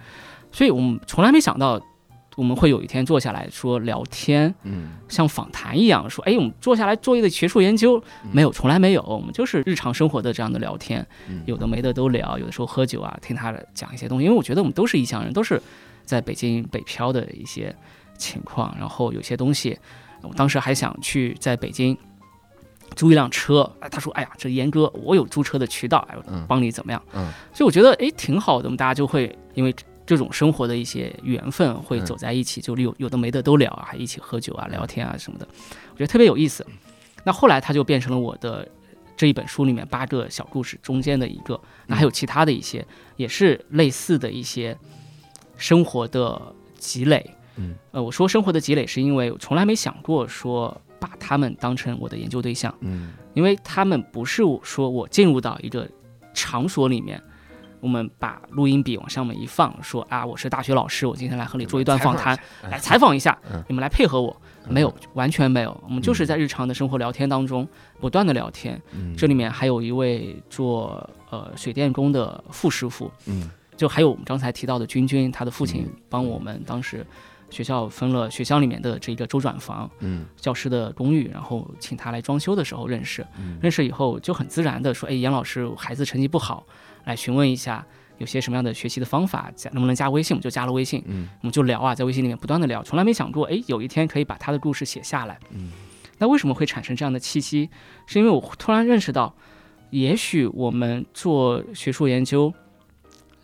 [0.52, 1.80] 所以我们从来没想到
[2.36, 15.60] 我们会有一天坐下来说聊天，嗯像访谈一样说，哎，我们坐下来做一个学术研究，嗯没有，从来没有，我们就是日常生活的这样的聊天，嗯有的没的都聊，有的时候喝酒啊，听他讲一些东西，因为我觉得我们都是异乡人，都是
[16.04, 17.74] 在北京北漂的一些
[18.16, 19.78] 情况，然后有些东西，
[20.22, 21.96] 我当时还想去在北京。
[22.94, 28.66] 租一辆车，哎，他说：“哎呀，这严哥，我有租车的渠道，哎，我嗯帮你怎么样？”嗯所以我觉得，哎，挺好的。
[28.66, 29.74] 我们大家就会因为
[30.06, 35.46] 这种生活的一些缘分，会嗯走在一起，就有有的没的都聊啊，还一起喝酒啊、聊天啊什么的，
[35.92, 36.66] 我觉得特别有意思。
[37.24, 38.68] 那后来他就变成了我的
[39.16, 41.60] 这一本书里面八个小故事中间的一个。
[41.86, 42.84] 那还有其他的一些，
[43.16, 44.76] 也是类似的一些
[45.56, 46.40] 生活的
[46.78, 47.30] 积累。
[47.56, 52.74] 嗯，呃，我说生活的积累，是因为我从来没想过说把他们当成我的研究对象。
[52.80, 55.88] 嗯因为他们不是我说我进入到一个
[56.34, 57.22] 场所里面，
[57.82, 62.38] 我们把录音笔往上面一放，说啊，我是大学老师，我今天来和你做一段访谈，
[62.70, 64.34] 来采访一下嗯，你们来配合我。
[64.68, 67.66] 没有，完全没有，我们就是嗯在日常的生活聊天当中
[67.98, 68.80] 不断的聊天。
[68.92, 69.16] 嗯。
[69.16, 73.50] 这里面还有一位做呃水电工的副师傅，嗯。
[73.76, 76.00] 就还有我们刚才提到的君君，他的父亲嗯。
[76.08, 77.04] 帮我们当时
[77.50, 80.24] 学校分了学校里面的这个周转房，嗯。
[80.36, 83.58] 教师的公寓，然后请他来装修的时候认识，嗯。
[83.60, 86.64] 认识以后就很自然的说，哎，严老师，孩子成绩不好，
[87.04, 87.84] 来询问一下
[88.18, 90.34] 有些什么样的学习的方法，加能不能加微信？
[90.34, 95.38] 我们就加了微信，嗯我们就聊啊，在微信里面不断的聊，从来没想过，哎，有一天可以把他的故事写下来。
[95.50, 95.70] 嗯
[96.18, 97.68] 那为什么会产生这样的契机？
[98.06, 99.34] 是因为我突然认识到，
[99.90, 102.54] 也许我们做学术研究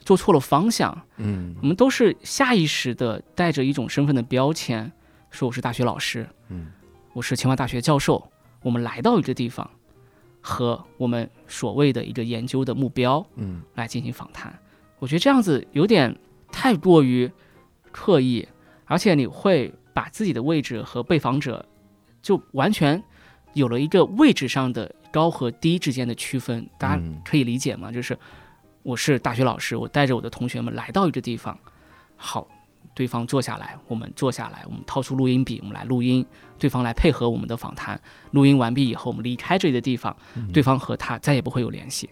[0.05, 4.92] 做错了方向，嗯我们都是下意识的带着一种身份的标签，
[5.31, 6.68] 说我是大学老师，嗯
[7.14, 8.31] 我是清华大学教授，
[8.62, 9.68] 我们来到一个地方，
[10.40, 14.57] 和我们所谓的一个研究的目标嗯来进行访谈。
[14.98, 16.16] 我觉得这样子有点
[16.51, 17.31] 太过于
[17.92, 18.46] 刻意，
[18.85, 21.64] 而且你会把自己的位置和被访者
[22.22, 23.03] 就完全
[23.55, 26.68] 有了一个位置上的高和低之间的区分。
[26.79, 27.92] 大家嗯可以理解吗？
[27.92, 28.18] 就是
[28.83, 31.59] 我是大学老师，我带着我的同学们来到一个地方，
[32.16, 32.48] 好，
[32.94, 36.24] 对方坐下来，我们坐下来，我们掏出录音笔，我们来录音，
[36.59, 38.01] 对方来配合我们的访谈。
[38.33, 40.16] 录音完毕以后，我们离开这里的地方，
[40.53, 42.09] 对方和他再也不会有联系。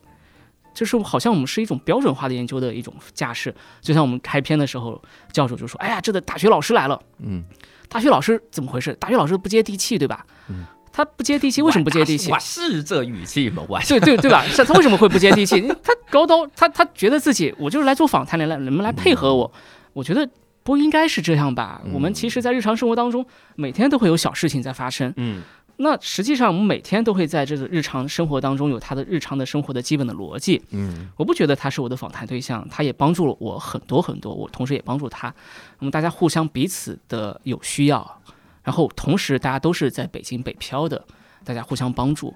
[0.74, 7.42] 就是好像我们是一种标准化的研究的一种架势，就像我们开篇的时候，教授就说：“哎呀，这的大学老师来了。”嗯，
[7.88, 8.92] 大学老师怎么回事？
[9.00, 10.26] 大学老师不接地气，对吧？
[10.48, 12.38] 嗯，他不接地气，为什么不接地气我？
[12.38, 13.64] 是这语气吗？
[13.66, 14.44] 我对对对吧？
[14.44, 15.62] 是他为什么会不接地气？
[15.82, 19.50] 他高刀，他他觉得自己我就是来做访谈的，来你们来配合我。
[19.94, 20.28] 我觉得
[20.66, 21.80] 不应该是这样吧？
[21.84, 23.24] 嗯我们其实，在日常生活当中，
[23.54, 25.14] 每天都会有小事情在发生。
[25.16, 25.40] 嗯
[25.78, 30.60] 那实际上，我们每天都会在这个日常生活当中有他的日常的生活的基本的逻辑。
[30.70, 35.32] 嗯我不觉得他是我的访谈对象，他也帮助了我很多很多，我同时也帮助他。
[35.78, 38.20] 那么大家互相彼此的有需要，
[38.64, 41.04] 然后同时大家都是在北京北漂的，
[41.44, 42.34] 大家互相帮助。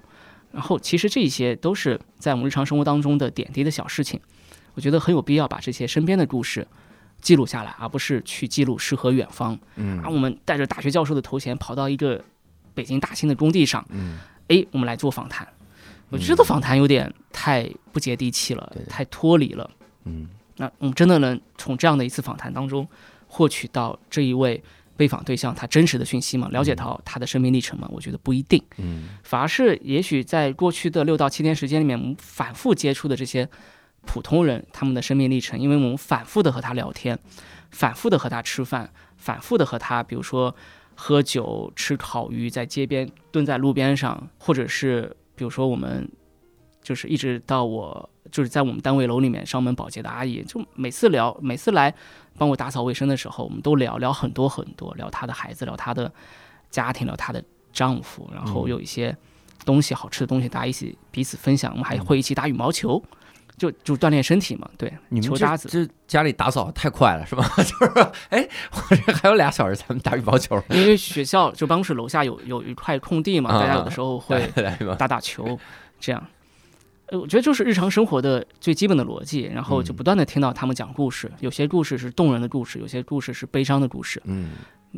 [0.53, 4.19] 然后其实这些都是在我们日常生活当中的点滴的小事情，
[4.75, 6.67] 我觉得很有必要把这些身边的故事
[7.21, 9.57] 记录下来，而不是去记录诗和远方。
[9.75, 12.23] 嗯啊，我们带着大学教授的头衔跑到一个
[12.73, 15.47] 北京大兴的工地上，嗯哎，我们来做访谈。
[16.09, 19.69] 我觉得这个访谈有点太不接地气了对，太脱离了。
[20.03, 22.85] 嗯那我们真的能从这样的一次访谈当中
[23.27, 24.61] 获取到这一位
[24.97, 26.49] 被访对象他真实的讯息吗？
[26.51, 27.87] 了解到他的生命历程吗？
[27.91, 33.47] 我觉得不一定，嗯反而是也许在过去的六到七天时间里面，我们反复接触的这些
[34.05, 37.17] 普通人他们的生命历程，因为我们反复的和他聊天，
[37.69, 40.53] 反复的和他吃饭，反复的和他，比如说
[40.95, 46.09] 喝酒、吃烤鱼，在街边蹲在路边上，或者是比如说我们
[46.81, 51.93] 就是一直到我就是在我们单位楼里面上门保洁的阿姨，就每次聊，每次来
[52.37, 56.11] 帮我打扫卫生的时候，我们都聊聊很多很多，聊她的孩子，聊她的
[56.69, 59.15] 家庭，聊她的丈夫，然后嗯有一些
[59.63, 61.71] 东西好吃的东西，大家一起彼此分享。
[61.71, 63.01] 我们还会一起打羽毛球，
[63.61, 65.69] 就就锻炼身体嘛，对，你们这球搭子。
[65.69, 67.47] 这家里打扫太快了是吧？
[67.57, 74.51] 就是哎，我这还有俩小时才能打羽毛球， 因为学校就办公室楼下有有一块空地嘛，啊大家有的时候会。
[74.97, 75.59] 打打球，
[75.99, 76.25] 这样。
[77.05, 84.19] 呃，我觉得就是日常生活的最基本的逻辑，然后就嗯不断的听到他们讲故事，有些故事是动人的故事，有些故事是悲伤的故事。
[84.25, 84.53] 嗯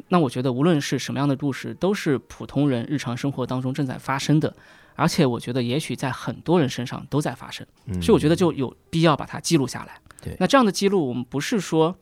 [0.08, 4.56] 那我觉得无论是什么样的故事，都是普通人日常生活当中正在发生的，
[4.96, 7.66] 而且我觉得也许在很多人身上都在发生。
[7.86, 10.00] 嗯，所以我觉得就有必要把它记录下来。
[10.22, 11.96] 对那这样的记录，我们不是说，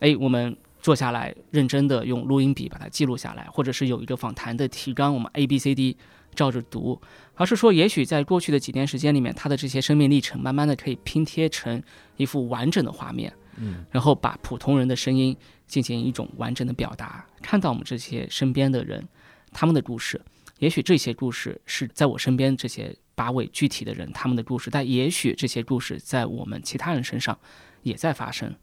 [0.00, 5.96] 哎，我们坐下来认真的用录音笔把它记录下来，或者是有一个访谈的提纲，我们 A B C D
[6.34, 7.00] 照着读，
[7.34, 11.82] 而是说，也许在过去的几年时间里面，他的这些生命历程，慢慢的可以拼贴成
[12.16, 13.32] 一幅完整的画面。
[13.58, 15.34] 嗯然后把普通人的声音
[15.66, 19.08] 进行一种完整的表达，看到我们这些身边的人
[19.50, 20.20] 他们的故事。
[20.58, 27.38] 也许这些故事是在我身边这些八位具体的人他们的故事，但也许这些故事在我们其他人身上
[27.82, 28.54] 也在发生。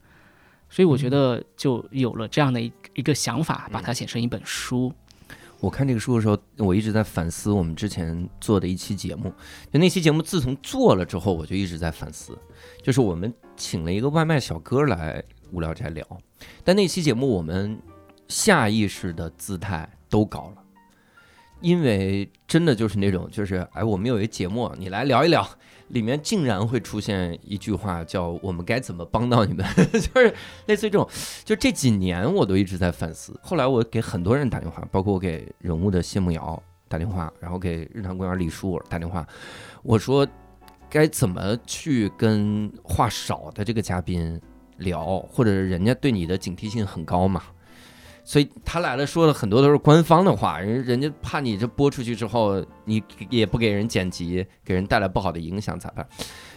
[0.69, 4.91] 所以我觉得就有了这样的一一个想法，把它写成一本书。
[5.59, 9.31] 我看这个书的时候，我一直在反思我们之前做的一期节目。
[9.71, 12.37] 就那期节目自从做了之后，我就一直在反思。
[12.81, 16.05] 就是我们请了一个外卖小哥来无聊斋聊，
[16.63, 17.79] 但那期节目我们
[18.27, 20.62] 下意识的姿态都高了，
[21.63, 25.47] 因为真的就是那种，就是哎，我们有一节目，你来聊一聊，
[25.87, 30.35] 里面竟然会出现一句话叫“我们该怎么帮到你们”， 就是
[30.65, 31.07] 类似于这种。
[31.45, 33.33] 就这几年我都一直在反思。
[33.41, 39.25] 后来我给很多人打电话，包括我给人物的谢慕瑶打电话，然后给日坛公园李叔打电话，
[39.83, 40.27] 我说
[40.89, 44.37] 该怎么去跟话少的这个嘉宾
[44.79, 47.41] 聊，或者人家对你的警惕性很高嘛。
[48.25, 56.07] 所以他来了，说的很多都是官方的话，人人家怕你这播出去之后，你也不给人剪辑，给人带来不好的影响咋办？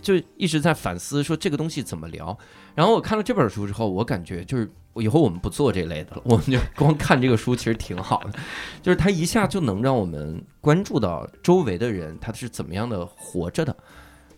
[0.00, 2.36] 就一直在反思说这个东西怎么聊。
[2.74, 8.38] 然后我看了这本书之后，我感觉就是以后我们不做这类的了，我们就光看这个书其实挺好的，
[8.80, 13.76] 就是它一下就能让我们关注到周围的人他是怎么样的活着的，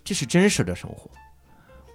[0.03, 1.11] 这是真实的生活。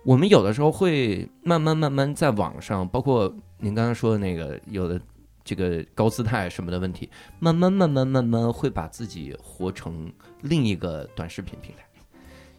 [0.05, 4.99] 我们有的时候会慢慢慢慢在网上，包括您刚刚说的那个有的
[5.43, 11.83] 这个高姿态什么的问题，慢慢慢慢慢慢会把自己活成另一个短视频平台，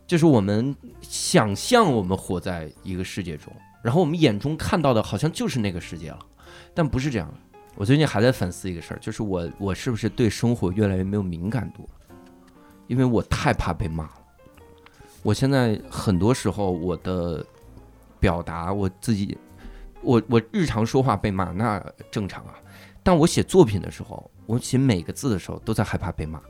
[0.07, 6.19] 就是我们想象我们活在一个世界中，然后我们眼中看到的好像就是那个世界了，
[6.75, 7.35] 但不是这样的。
[7.77, 12.17] 我最近还在反思一个事儿，就是我我是不是对生活越来越没有敏感度了？
[12.87, 14.21] 因为我太怕被骂了。
[15.23, 17.45] 我现在很多时候我的
[18.21, 19.37] 表达我自己，
[20.03, 22.55] 我我日常说话被骂那正常啊，
[23.05, 26.41] 但我写作品的时候，我写每个字的时候都在害怕被骂。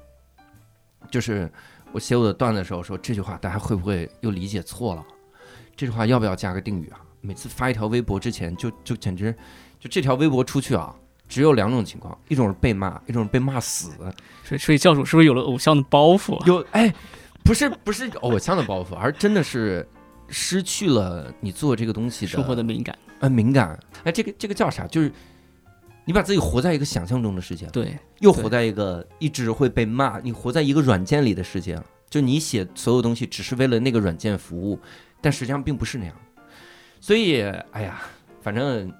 [1.11, 1.53] 就是
[1.93, 5.05] 我写我的段子的时候说这句话，大家会不会又理解错了？
[5.77, 7.01] 这句话要不要加个定语啊？
[7.21, 9.35] 每次发一条微博之前，就就简直
[9.79, 10.95] 就这条微博出去啊，
[11.29, 13.91] 只有两种情况，一种是被骂，一种是被骂死。
[14.45, 16.45] 所以，所以教主是不是有了偶像的包袱？
[16.47, 16.95] 有哎，
[17.43, 19.87] 不是不是偶像的包袱，而真的是
[20.29, 23.79] 失去了你做这个东西的生活的敏感，呃敏感。
[24.05, 24.87] 哎，这个这个叫啥？
[24.87, 25.13] 就是
[26.05, 31.85] 你把自己活在一个想象中的世界，对，又活在一个一直会被骂，你活在一个软件里的世界了。
[32.11, 34.79] 就你写所有东西只是为了那个软件服务，
[35.21, 36.15] 但实际上并不是那样。
[37.01, 37.43] 所以，
[37.73, 38.03] 哎呀，
[38.41, 38.93] 反正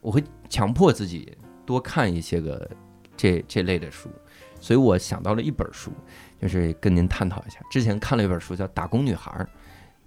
[0.00, 1.36] 我会强迫自己
[1.66, 2.70] 多看一些个
[3.16, 4.08] 这这类的书。
[4.60, 5.90] 所以我想到了一本书，
[6.40, 7.58] 就是跟您探讨一下。
[7.68, 9.32] 之前看了一本书叫《打工女孩》，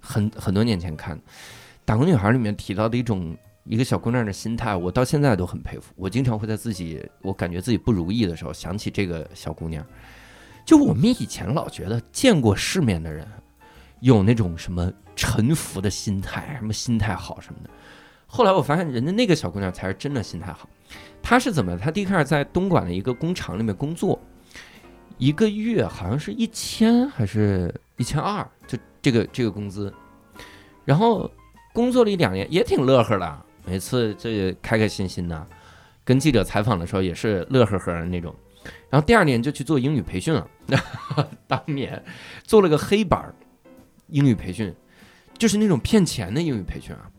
[0.00, 1.14] 很很多年前看，
[1.84, 3.36] 《打工女孩》里面提到的一种
[3.68, 5.92] 一个小姑娘的心态，我到现在都很佩服。
[5.96, 9.84] 我经常会在自己我感觉自己不如意的时候，想起这个小姑娘。
[10.64, 13.26] 就我们以前老觉得见过世面的人
[14.00, 17.70] 有那种什么臣服的心态，什么心态好什么的。
[18.26, 20.68] 后来我发现，人家那个小姑娘才是真的心态好。
[21.22, 21.76] 她是怎么？
[21.76, 24.20] 她第一开始在东莞的一个工厂里面工作，
[25.18, 29.92] 一个月好像是一千还是一千二，就这个这个工资。
[30.84, 31.30] 然后
[31.72, 35.46] 工作了一两年，也挺乐呵的，每次这开开心心的，
[36.04, 38.34] 跟记者采访的时候也是乐呵呵的那种。
[38.88, 40.48] 然后第二年就去做英语培训了，
[41.46, 42.02] 当年
[42.44, 43.34] 做了个黑板
[44.08, 44.74] 英语培训，
[45.36, 47.10] 就是那种骗钱的英语培训啊，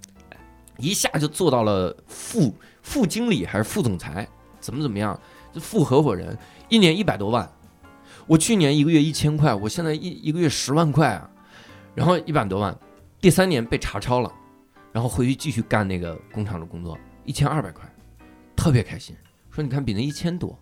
[0.77, 4.27] 一下就做到了副副经理还是副总裁，
[4.59, 5.19] 怎么怎么样，
[5.53, 6.37] 就副合伙人，
[6.69, 7.49] 一年一百多万。
[8.25, 11.29] 我去年一个月一千块，我现在一一个月十万块啊，
[11.95, 12.77] 然后一百多万，
[13.21, 14.29] 第三年被查抄了，
[14.91, 17.88] 然后回去继续干那个工厂的工作，一千二百块，
[18.55, 19.15] 特别开心，
[19.51, 20.57] 说你看比那一千多。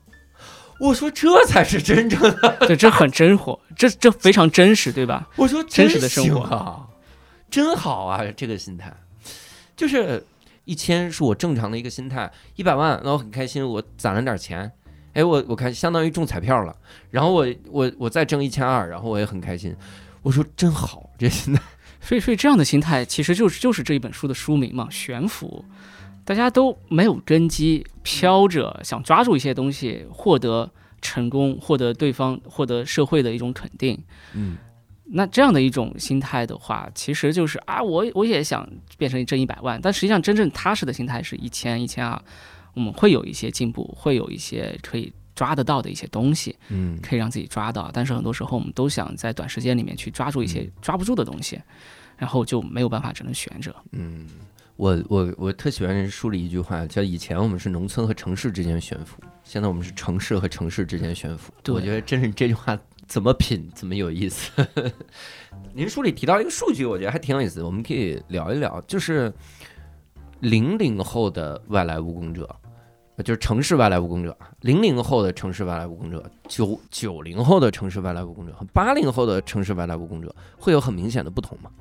[0.78, 5.30] 我说这才是真正的， 这这很真活，这这非常真实，对吧？
[5.38, 6.42] 我说真实的生活。
[6.42, 6.88] 啊，
[7.50, 8.94] 真好啊，这个心态，
[9.78, 10.26] 就是
[10.66, 14.70] 一千是我正常的一个心态，一百万那我很开心，我攒了点钱，
[15.14, 16.76] 哎，我我看相当于中彩票了，
[17.10, 19.74] 然后我我我再挣一千二，然后我也很开心，
[20.22, 21.62] 我说真好，这心态，
[22.06, 25.66] 所以所以这样的心态其实就是就是这一本书的书名嘛，悬浮。
[26.24, 33.96] 大家都没有根基，飘着想抓住一些东西，获得成功，获得对方，获得社会的一种肯定。
[34.34, 34.58] 嗯，
[35.06, 42.20] 那这样的一种心态的话，其实就是啊，我我也想变成挣一百万，但实际上真正踏实的心态是一千、一千二，
[42.74, 47.92] 我们会有一些进步，会有一些可以抓得到的一些东西，嗯，可以让自己抓到。
[47.94, 51.62] 但是很多时候，我们都想在短时间里面去抓住一些抓不住的东西，
[52.18, 53.76] 然后就没有办法，只能悬着。
[53.92, 54.28] 嗯。
[54.78, 61.54] 我我我特喜欢书里一句话，叫以前我们是农村和城市之间悬浮，现在我们是城市和城市之间悬浮。
[61.64, 64.52] 对我觉得真是这句话怎么品怎么有意思。
[65.74, 69.34] 您书里提到一个数据，我觉得还挺有意思，我们可以聊一聊，就是
[70.42, 72.54] 零零后的外来务工者。
[73.24, 81.72] 就是城市外来务工者，零零后的城市外来务工者，九九零后的城市外来务工者和八零后的城市外来务工者会有很明显的不同吗？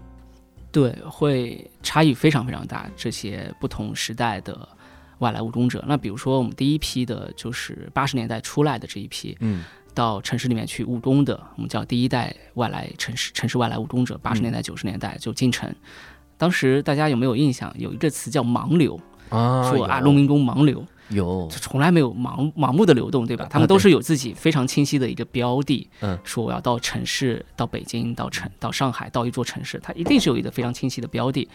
[0.74, 2.90] 对，会差异非常非常大。
[2.96, 4.68] 这些不同时代的
[5.18, 9.62] 外来务工者，那比如说我们第一批的就是八十年代出来的这一批，嗯
[9.94, 15.72] 到城市里面去务工的，我们叫第一代外来城市城市外来务工者，八十年代九十年代就进城。
[16.36, 17.72] 当时大家有没有印象？
[17.78, 18.98] 有一个词叫盲流，
[19.28, 23.46] 啊说啊农民工盲流，有就从来没有盲盲目的流动，对吧？
[23.50, 31.48] 他们都是有自己非常清晰的一个标的，嗯，说我要到城市，到北京，到城，到上海，到一座城市，它一定是有一个非常清晰的标的，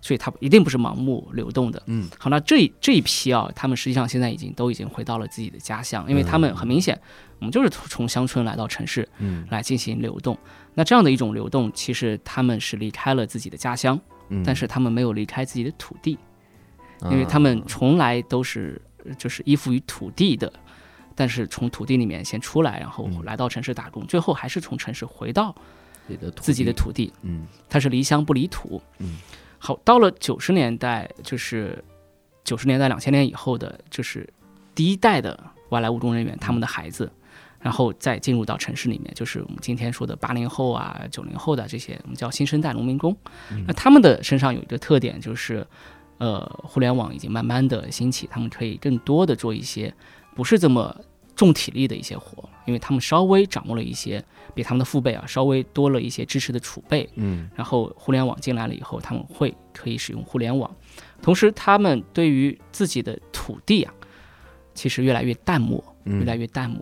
[0.00, 1.82] 所以它一定不是盲目流动的。
[1.86, 6.98] 嗯，好，那这这一批啊，他们实际上现在已经都已经回到了自己的家乡，因为他们很明显，
[7.40, 10.38] 我们就是从从乡村来到城市嗯来进行流动。
[10.74, 14.00] 那这样的一种流动，其实他们是离开了自己的家乡，
[14.30, 16.18] 嗯，但是他们没有离开自己的土地。
[17.00, 20.52] 啊因为他们从来都是呃就是依附于土地的，
[21.14, 25.54] 但是从土地里面先出来，然后嗯来到城市打工，最后还是从城市回到
[26.36, 28.82] 自己的土地，嗯他是离乡不离土。
[28.98, 29.16] 嗯，
[29.58, 31.82] 好，到了九十年代，就是
[32.44, 34.28] 九十年代两千年以后的，就是
[34.74, 35.38] 第一代的
[35.70, 37.10] 外来务工人员，他们的孩子。
[37.60, 43.16] 然后再进入到城市里面，就是我们今天说的八零后啊、九零后的这些，我们叫新生代农民工。
[43.50, 45.66] 嗯那他们的身上有一个特点，就是，
[46.18, 49.92] 呃，互联网已经慢慢的兴起，他们可以更多的做一些
[50.34, 50.94] 不是这么
[51.36, 60.70] 重体力的一些活，因为他们稍微掌握了一些比他们的父辈啊稍微多了一些知识的储备，嗯然后互联网进来了以后，他们会可以使用互联网，
[61.20, 63.92] 同时他们对于自己的土地啊，
[64.74, 66.80] 其实越来越淡漠，嗯，越来越淡漠。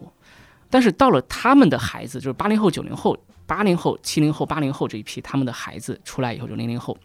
[0.68, 3.16] 但是到了他们的孩子，就是八零后、九零后、
[3.46, 6.96] 八零后、七零后、八零后这一批，他们的孩子出来以后，就零零后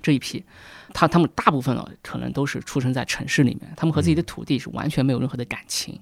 [0.00, 0.44] 这一批，
[0.92, 6.00] 他他们大部分呢，可能都是出生在城市里面，他们和自己的土地是完全没有任何的感情，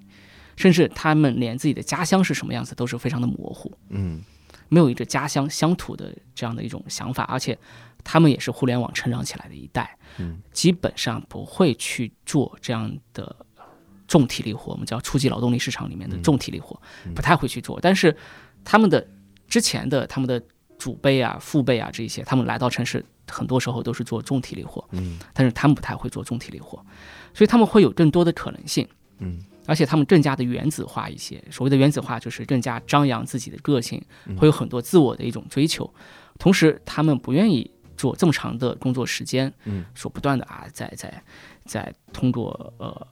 [0.57, 3.73] 甚至他们连自己的家乡是什么样子都是非常的模糊。
[3.91, 4.23] 嗯
[4.69, 7.57] 没有一个家乡乡土的这样的一种想法，而且
[8.03, 13.37] 他们也是互联网成长起来的一代，嗯，基本上不会去做这样的
[14.09, 17.79] 重体力活，我们叫初级劳动力市场里面的重体力活，嗯不太会去做。
[17.81, 18.17] 但是
[18.65, 19.07] 他们的
[19.47, 20.43] 之前的他们的
[20.81, 26.85] 祖辈啊、父辈啊这一些，他们来到城市，很多时候都是做重体力活，嗯但是他们不太会做重体力活，
[27.35, 28.87] 所以他们会有更多的可能性。
[29.18, 31.43] 嗯而且他们更加的原子化一些。
[31.51, 35.93] 所谓的原子化，就是更加张扬自己的个性，嗯会有很多自我的一种追求。
[36.39, 41.22] 同时，他们不愿意做这么长的工作时间，嗯，说不断的啊，在在
[41.64, 43.07] 在通过呃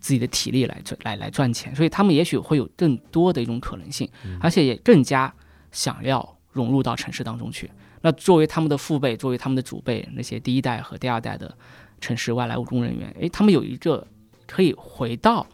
[0.00, 5.32] 自己的体力来赚来来赚钱，所以他们也许会有更多的一种可能性，嗯而且也更加
[5.70, 7.70] 想要融入到城市当中去。
[8.02, 11.56] 那作为他们的父辈，作为他们的祖辈，那些第一代和第二代的
[12.00, 14.06] 城市外来务工人员，诶，他们有一个
[14.46, 15.46] 可以回到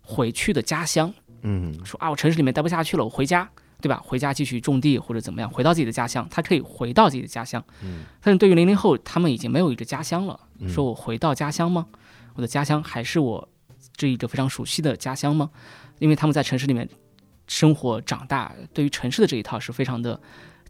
[0.00, 1.12] 回去的家乡，
[1.42, 3.48] 嗯说啊，我城市里面待不下去了，我回家，
[3.80, 4.00] 对吧？
[4.04, 7.62] 回家继续种地或者怎么样，回到自己的家乡，他可以回到自己的家乡。
[7.82, 10.38] 嗯，但是对于零零后，他们已经没有一个家乡了。
[10.60, 11.86] 嗯说我回到家乡吗？
[12.34, 13.48] 我的家乡还是我
[13.96, 15.50] 这一个非常熟悉的家乡吗？
[15.98, 16.88] 因为他们在城市里面
[17.46, 20.20] 生活长大，对于城市的这一套是非常的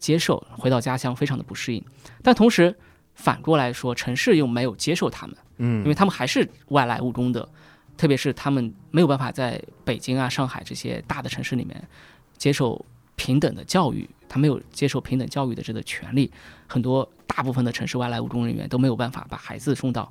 [0.03, 1.83] 接受，回到家乡非常的不适应。
[2.25, 2.77] 但同时
[3.15, 5.37] 反过来说，城市又没有接受他们。
[5.59, 7.49] 嗯，因为他们还是外来务工的，
[7.97, 11.89] 特别是他们没有办法在北京啊、上海这些大的城市里面
[12.37, 12.85] 接受
[13.15, 16.33] 平等的教育，他没有接受平等教育的这个权利。
[16.67, 20.11] 很多大部分的城市外来务工人员都没有办法把孩子送到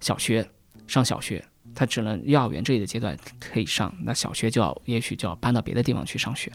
[0.00, 0.48] 小学
[0.86, 6.50] 上小学，他只能幼儿园这里的阶段可以上，那小学就要也许就要搬到别的地方去上学，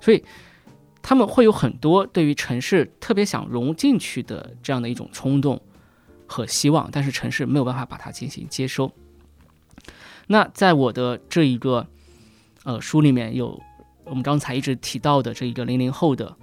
[0.00, 0.24] 所以。
[1.02, 5.60] 他们会有很多对于城市特别想融进去的这样的一种冲动，
[6.26, 8.90] 和希望，但是城市没有办法把它进行接收。
[10.28, 11.86] 那在我的这一个
[12.62, 13.60] 呃书里面有
[14.04, 16.34] 我们刚才一直提到的这一个零零后的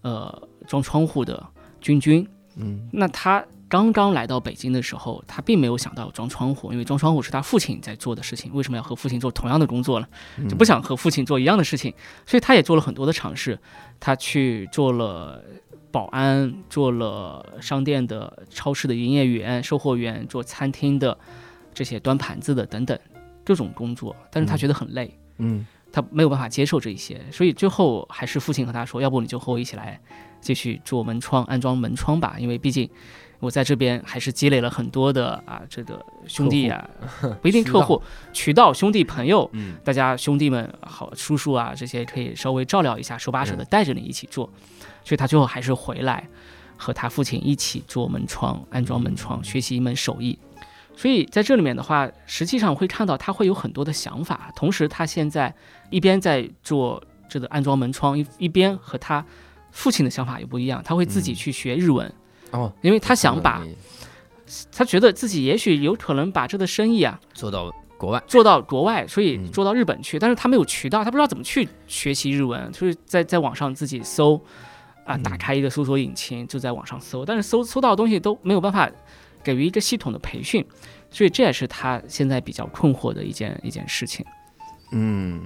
[0.00, 1.46] 呃装窗户的
[1.80, 2.26] 君君，
[2.56, 10.08] 嗯那他刚刚来到北京的时候，他并没有想到装窗户，因为装窗户是他父亲在做的事情，为什么要和父亲做同样的工作呢？
[10.48, 11.94] 就不想和父亲做一样的事情，
[12.26, 13.56] 所以他也做了很多的尝试，
[14.00, 15.40] 他去做了
[15.92, 21.16] 保安，做了商店的、超市的营业员、售货员，做餐厅的
[21.72, 22.98] 这些端盘子的等等
[23.44, 25.64] 各种工作，但是他觉得很累，嗯。
[25.92, 30.00] 他没有办法接受这一些，所以最后还是父亲和他说：“要不你就和我一起来
[30.40, 32.88] 继续做门窗、安装门窗吧，因为毕竟
[33.40, 36.88] 我在这边还是积累了很多的啊，这个兄弟啊，
[37.42, 38.00] 不一定客户、
[38.32, 44.48] 渠道、兄弟朋友，嗯大家兄弟们好叔叔啊这些可以稍微照料一下，手把手的带着你一起做，
[45.04, 46.28] 所以他最后还是回来
[46.76, 50.38] 和他父亲一起做门窗、安装门窗，学习一门手艺。
[50.94, 55.54] 所以在这里面的话，实际上会看到他会有很多的想法，同时他现在
[55.88, 59.24] 一边在做这个安装门窗，一一边和他
[59.70, 62.12] 父亲的想法也不一样，他会自己嗯去学日文，
[62.52, 63.64] 哦，因为他想把
[64.72, 74.34] 他觉得自己也许有可能把这个生意啊做到国外，做到国外，所以嗯做到日本去，但是他没有渠道，他不知道怎么去学习日文，就是在在网上自己搜
[75.04, 78.90] 啊，嗯打开一个搜索引擎就在网上搜，但是搜搜到的东西都没有办法
[79.44, 80.64] 给予一个系统的培训，
[81.10, 84.24] 所以这也是他现在比较困惑的一件一件事情。
[84.92, 85.40] 嗯，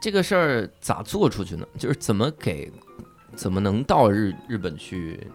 [0.00, 1.66] 这个事儿咋做出去呢？
[1.76, 2.70] 就是怎么给，
[3.34, 5.26] 怎么能到日日本去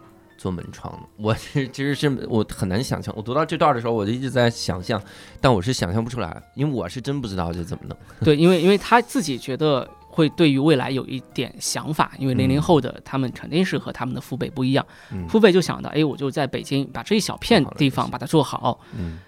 [0.43, 1.07] 做门窗的？
[1.15, 3.13] 我是 其实是我很难想象。
[3.15, 5.01] 我读到这段的时候，我就一直在想象，
[5.39, 7.97] 但我是想象不出来，因为我是真不知道这怎么弄。
[8.25, 19.19] 对，因为因为他自己觉得会对于未来有一点想法，因为零零嗯后的他们肯定是和他们的父辈不一样，嗯父辈就想到，哎，我就在北京把这一小片地方把它做好，嗯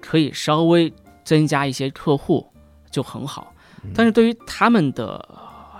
[0.00, 0.92] 可以稍微
[1.24, 2.46] 增加一些客户
[2.90, 3.52] 就很好。
[3.84, 5.35] 嗯但是对于他们的呃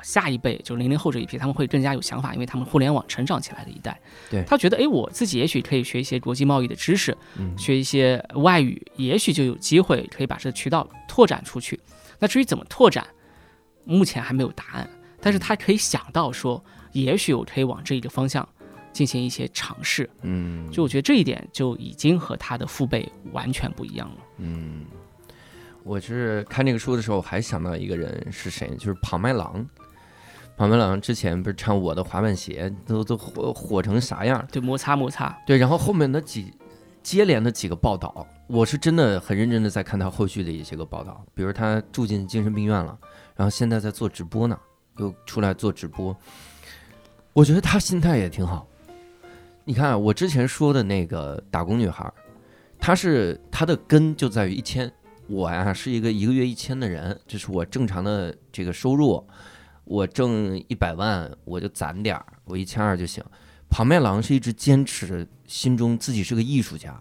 [0.07, 4.01] 下一辈，就是零零后这一批，他们会更加有想法，因为他们互联网成长起来的一代。
[4.31, 11.81] 对他觉得，哎，我自己也许可以学一些国际贸易的知识，嗯学一些外语，也许就有机会可以把这个渠道拓展出去。
[12.21, 13.05] 那至于怎么拓展，
[13.85, 14.89] 目前还没有答案。
[15.21, 18.49] 但是他可以想到说，也许我可以往这一个方向
[18.93, 20.09] 进行一些尝试。
[20.23, 24.17] 嗯，就我觉得这一点就已经和他的父辈完全不一样了。
[24.39, 24.85] 嗯，
[25.83, 29.67] 我是看这个书的时候，还想到一个人是谁，就是庞麦郎。
[30.57, 34.43] 庞麦郎之前不是唱《我的滑板鞋》都都火火成啥样？
[34.51, 36.51] 对，摩擦摩擦，对，然后后面的几
[37.03, 42.99] 接连的几个报道，我是真的很认真的在看他后续的一些个报道，比如他住进精神病院了，
[43.35, 44.59] 然后现在在做直播呢，
[44.97, 46.17] 又出来做直播。
[47.35, 48.67] 我觉得他心态也挺好。
[49.63, 52.11] 你看我之前说的那个打工女孩，
[52.79, 54.91] 她是她的根就在于一千。
[55.29, 59.23] 我呀是一个一个月一千的人，这是我正常的这个收入。
[59.87, 63.25] 我挣一百万，我就攒点儿，我一千二就行。
[63.71, 67.01] 庞麦郎是一直坚持着心中自己是个艺术家，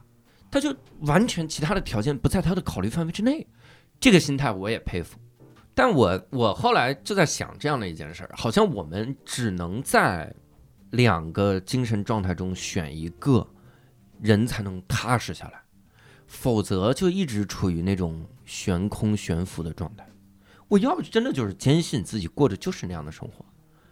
[0.49, 3.45] 他就完全其他的条件不在他的考虑范围之内，
[3.99, 5.17] 这个心态我也佩服。
[5.73, 10.33] 但我我后来就在想这样的一件事儿，好像我们只能在
[10.91, 13.45] 两个精神状态中选一个，
[14.21, 15.61] 人才能踏实下来，
[16.27, 20.07] 否则就一直处于那种悬空悬浮的状态。
[20.67, 23.45] 我要不真的就是坚信自己过的就是那样的生活，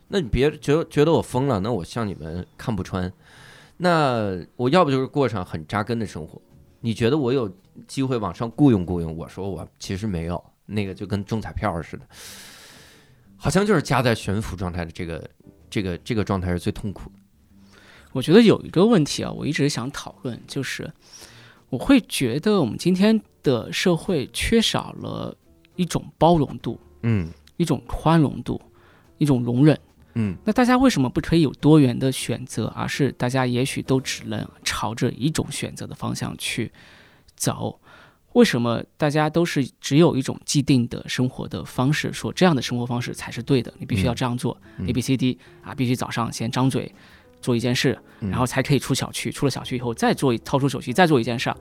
[0.08, 3.12] 那你别觉得觉得我疯了，那我向你们看不穿。
[3.78, 6.42] 那我要不就是过上很扎根的生活。
[6.82, 7.52] 你觉得我有
[7.88, 9.16] 机会往上雇佣雇佣？
[9.16, 12.08] 我说我其实没有，那个就跟中彩票似的，
[13.38, 15.30] 好像就是夹在悬浮状态的这个
[15.70, 17.16] 这个这个状态是最痛苦的。
[18.12, 20.94] 我觉得有一个问题啊，我一直想讨论，就是
[21.70, 25.36] 我会觉得我们今天的社会缺少了
[25.76, 28.62] 一种包容度，嗯一种宽容度，
[29.18, 29.80] 一种容忍。
[30.16, 36.72] 嗯那大家为什么不可以有多元的选择，而是大家也许都只能朝着一种选择的方向去
[37.36, 37.80] 走？
[38.34, 43.74] 为什么大家都是只有一种既定的生活的方式，说这样的生活方式才是对的？
[43.78, 46.92] 你必须要嗯这样做、嗯 a B C D 啊，必须早上先张嘴
[47.44, 51.54] 做一件事，嗯然后才可以出小区，出了小区以后再做一掏出手机再做一件事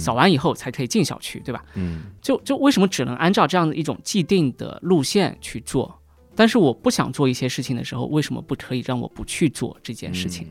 [0.00, 1.64] 扫完以后才可以进小区，对吧？
[1.74, 6.00] 嗯就就为什么只能按照这样的一种既定的路线去做？
[6.34, 10.48] 但是我不想做一些事情的时候，为什么不可以让我不去做这件事情？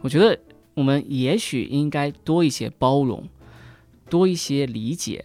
[0.00, 0.38] 我觉得
[0.74, 3.28] 我们也许应该多一些包容，
[4.08, 5.24] 多一些理解，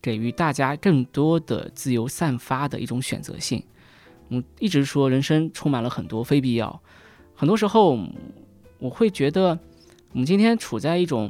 [0.00, 3.62] 给予大家更多的自由散发的一种选择性。
[4.28, 6.80] 我一直说人生充满了很多非必要，
[7.42, 7.98] 很多时候
[8.78, 9.58] 我会觉得
[10.12, 11.28] 我们今天处在一种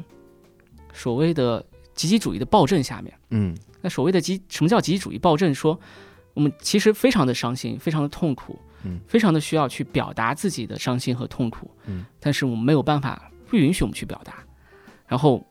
[0.93, 3.11] 所谓的积极主义的暴政下面。
[3.31, 5.51] 嗯那所谓的积，什么叫积极主义暴政？
[5.51, 5.79] 说
[6.35, 14.43] 我们其实非常的伤心，非常的痛苦，嗯，非常的需要去表达自己的伤心和痛苦，嗯，但是我们没有办法，不允许我们去表达，
[15.07, 15.43] 然后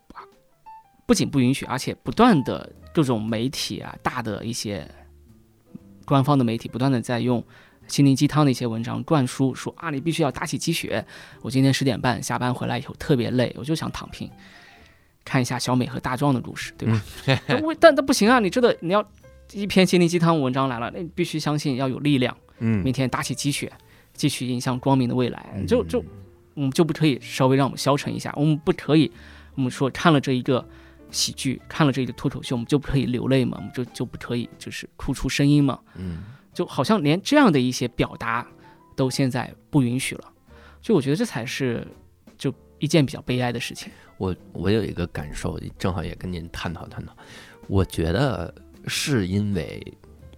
[1.07, 4.89] 不仅不允许，而且不断的各种媒体啊，大的一些
[6.05, 7.45] 官方的媒体不断的在用
[7.93, 11.05] 心灵鸡汤的一些文章灌输，说啊，你必须要打起鸡血。
[11.43, 14.31] 我今天十点半下班回来以后特别累，我就想躺平。
[15.27, 17.03] 看一下小美和大壮的故事，对吧？
[17.47, 18.39] 但为但但不行啊！
[18.39, 19.07] 你真的你要
[19.53, 23.71] 一篇心灵鸡汤文章来了，那你必须相信要有力量，嗯明天打起鸡血，
[24.15, 25.63] 继续迎向光明的未来。
[25.69, 26.03] 就就
[26.55, 29.13] 我们就不可以稍微让我们消沉一下，我们不可以
[29.55, 30.67] 我们说看了这一个
[31.11, 33.59] 喜剧，看了这个脱口秀，我们就不可以流泪嘛？
[33.59, 35.79] 我们就就不可以就是哭出声音嘛？
[35.97, 36.23] 嗯
[36.53, 38.47] 就好像连这样的一些表达
[38.95, 40.33] 都现在不允许了，
[40.81, 41.87] 就我觉得这才是
[42.37, 43.91] 就一件比较悲哀的事情。
[44.19, 47.17] 我我有一个感受，正好也跟您探讨探讨。
[47.69, 48.55] 我觉得
[48.87, 49.83] 是因为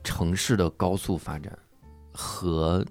[0.03, 1.59] 城市的高速发展
[2.13, 2.85] 和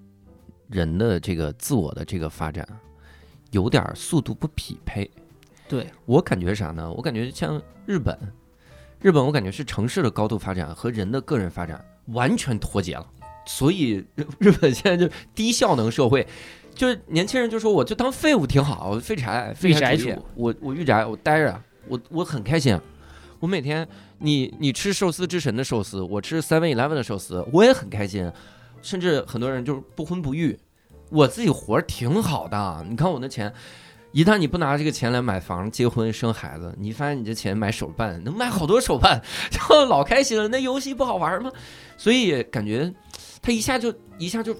[0.67, 2.67] 人的这个自我的这个发展
[3.51, 5.09] 有点儿速度不匹配。
[5.69, 6.91] 对，我感觉啥呢？
[6.91, 8.17] 我感觉像日本，
[8.99, 13.07] 日本我感觉是城市的高度发展和人的个人发展完全脱节了，
[13.45, 16.25] 所以日日本现在就低效能社会。
[16.73, 22.75] 就是年轻人就说我就当废物挺好，废柴废御宅主义我我御宅我待着，我我很开心。
[23.39, 23.87] 我每天
[24.17, 28.31] 你你吃寿司之神的寿司，我吃 Seven Eleven 的寿司，我也很开心。
[28.81, 30.57] 甚至很多人就是不婚不育，
[31.09, 32.83] 我自己活着挺好的。
[32.89, 33.53] 你看我那钱，
[34.11, 39.21] 一旦你不拿这个钱来买房、结婚、生孩子，你发现你这钱买手办能买好多手办，
[39.51, 40.47] 就老开心了。
[40.47, 41.51] 那游戏不好玩吗？
[41.97, 42.91] 所以感觉
[43.43, 44.55] 他一下就一下就，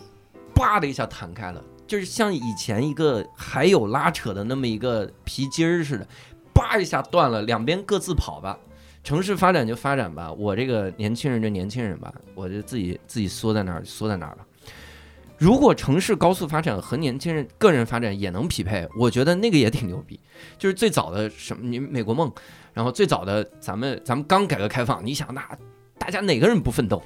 [0.54, 6.06] 叭的一下弹开了，就是像以前一个还有拉扯的那么一个皮筋儿似的，
[6.54, 8.60] 叭一下断了，两边各自跑吧。
[9.02, 14.46] 城市发展就发展吧，我这个年轻人就年轻人吧，我就自己自己缩在那儿，缩在那儿吧。
[15.38, 20.20] 如果城市高速发展和年轻人个人发展也能匹配，我觉得那个也挺牛逼。
[20.58, 22.30] 就是最早的什么，你美国梦，
[22.74, 25.42] 然后最早的咱们咱们刚改革开放，你想那
[25.98, 27.02] 大家哪个人不奋斗？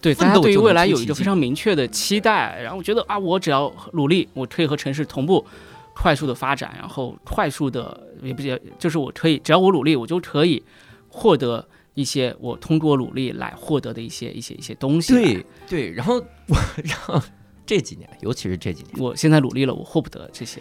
[0.00, 5.46] 对，大家对于未来有一个非常明确的期待，然后我觉得啊，我只要努力，我可以和城市同步
[5.94, 10.62] 快速的发展，然后快速的也不也就是我可以，只要我努力，我就可以
[11.08, 15.12] 获得一些我通过努力来获得的一些一些一些东西。
[15.12, 17.20] 对，对，然后我然后
[17.66, 20.60] 这几年，尤其是这几年，我现在努力了，我获不得这些。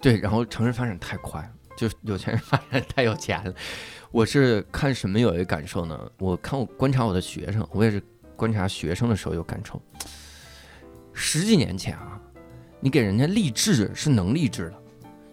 [0.00, 3.54] 对，然后城市发展太快，就是有钱人发展太有钱了。
[4.10, 5.98] 我是看什么有一个感受呢？
[6.18, 8.02] 我看我观察我的学生，我也是
[8.42, 9.80] 观察学生的时候有感触。
[11.12, 12.20] 十几年前啊，
[12.80, 14.74] 你给人家励志是能励志的。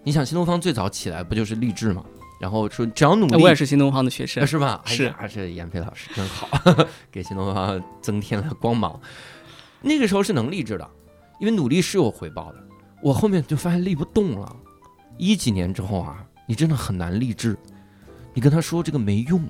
[0.04, 2.06] 你想新东方最早起来不就是励志吗？
[2.40, 4.84] 然后说只要努力，我也是新东方的学生啊，是吧？
[4.86, 6.48] 是哎，这闫飞老师真好，
[7.10, 9.02] 给新东方增添了光芒。
[9.82, 10.88] 那个时候是能励志的，
[11.40, 12.64] 因为努力是有回报的。
[13.02, 14.56] 我后面就发现立不动了，
[15.18, 17.58] 一几年之后啊，你真的很难励志。
[18.36, 19.50] 你跟他说这个没用，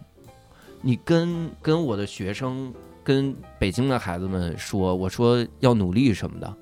[0.82, 2.74] 你跟跟我的学生、
[3.10, 6.58] 跟北京的孩子们说，我说要努力什么的，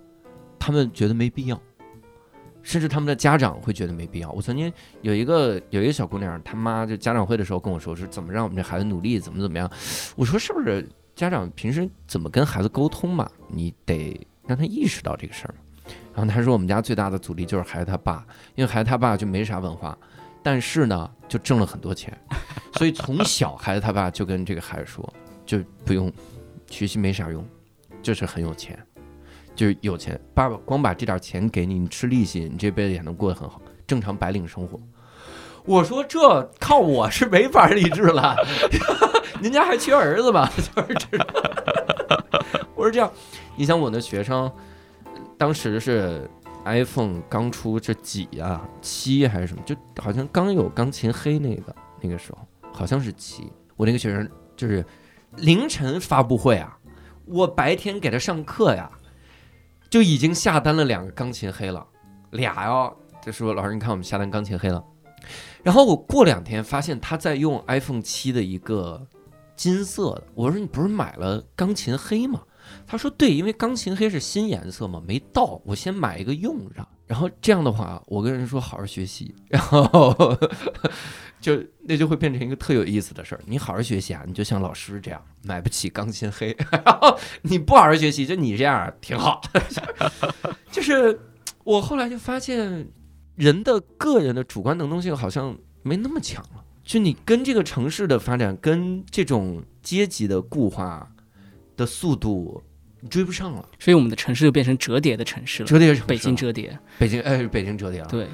[0.58, 1.62] 他们觉得没必要。
[2.64, 4.32] 甚至他们的家长会觉得没必要。
[4.32, 4.72] 我曾经
[5.02, 9.70] 有一个有一个小姑娘，她妈就家长会的时候跟我说，是怎么让我们这孩子努力，怎么怎么样。
[10.16, 10.88] 我说是不是
[11.18, 13.30] 家长平时怎么跟孩子沟通嘛？
[13.50, 15.54] 你得让他意识到这个事儿。
[16.16, 18.26] 然后她说我们家最大的阻力就是孩子他爸，
[18.56, 19.98] 因为孩子他爸就没啥文化，
[20.42, 22.18] 但是呢就挣了很多钱，
[22.76, 25.14] 所以从小孩子他爸就跟这个孩子说，
[25.46, 26.10] 就不用
[26.70, 27.46] 学习没啥用，
[28.02, 28.78] 就是很有钱。
[29.56, 34.80] 就是有钱，爸爸光把这点钱给你，你吃利息，你这辈子也能过得很好，正常白领生活。
[35.66, 38.36] 我说这靠我是没法励志了，
[39.42, 40.48] 您家还缺儿子吧？
[40.56, 41.28] 就是这种。
[42.76, 43.12] 我说这样，
[43.56, 44.50] 你像我那学生，
[45.40, 46.30] 当时是
[46.64, 52.38] iPhone 刚出这几啊七还是什么，就好像刚有钢琴黑那个那个时候，
[52.72, 53.52] 好像是七。
[53.76, 54.86] 我那个学生就是
[55.38, 56.78] 凌晨发布会啊，
[57.26, 58.92] 我白天给他上课呀。
[59.90, 61.88] 就已经下单了两个钢琴黑了，
[62.32, 62.94] 俩哟。
[63.22, 64.84] 就说老师，你看我们下单钢琴黑了。
[65.64, 69.08] 然后我过两天发现他在用 iPhone 七的一个
[69.56, 70.24] 金色的。
[70.34, 72.42] 我说你不是买了钢琴黑吗？
[72.86, 76.86] 他说对，因为钢琴黑是新颜色嘛，没到，我先买一个用上。
[77.08, 80.38] 然后这样的话，我跟人说好好学习， 然后
[81.40, 83.42] 就那就会变成一个特有意思的事儿。
[83.46, 89.42] 你好好学习啊，你就像老师这样买不起钢琴黑， 然后你不好好学习，就你这样挺好。
[90.70, 91.18] 就是
[91.64, 92.88] 我后来就发现，
[93.36, 96.64] 人的个人的主观能动性好像没那么强了。
[96.84, 101.10] 就你跟这个城市的发展，跟这种阶级的固化
[101.76, 102.64] 的速度，
[103.08, 103.70] 你追不上了。
[103.80, 106.78] 所以我们的城市就变成折叠的城市了，折叠城市北京折叠。
[107.00, 108.08] 北京哎，北京折叠了。
[108.08, 108.28] 对，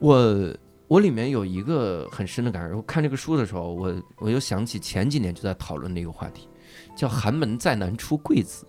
[0.00, 0.52] 我
[0.88, 2.76] 我里面有一个很深的感受。
[2.76, 6.48] 我看这个书的时候，我我又想起前几年就在讨论的一个话题，
[6.96, 8.66] 叫“寒门再难出贵子”，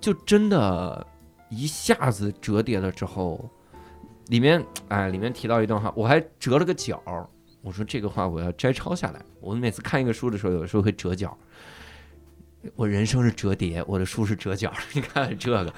[0.00, 1.06] 就真的
[1.50, 3.48] 一下子折叠了之后，
[4.28, 7.02] 里面哎，里面提到一段话，我还折了个角。
[7.62, 9.22] 我说这个话我要摘抄下来。
[9.40, 11.36] 我每次看一个书的时候，有的时候会折角。
[12.76, 14.72] 我人生是折叠，我的书是折角。
[14.92, 15.72] 你看这个，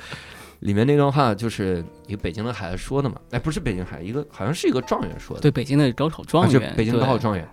[0.60, 7.48] 里面那段话就是一个北京的孩子说的嘛，哎，不是北京孩子，一个好像是一个状元说的，对北京的高考状元，北京高考状元，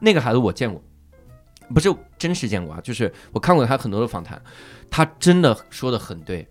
[0.00, 0.82] 那个孩子我见过，
[1.74, 4.40] 不是真实见过啊，就是我看过他很多的访谈，
[4.90, 6.46] 他真的说的很对。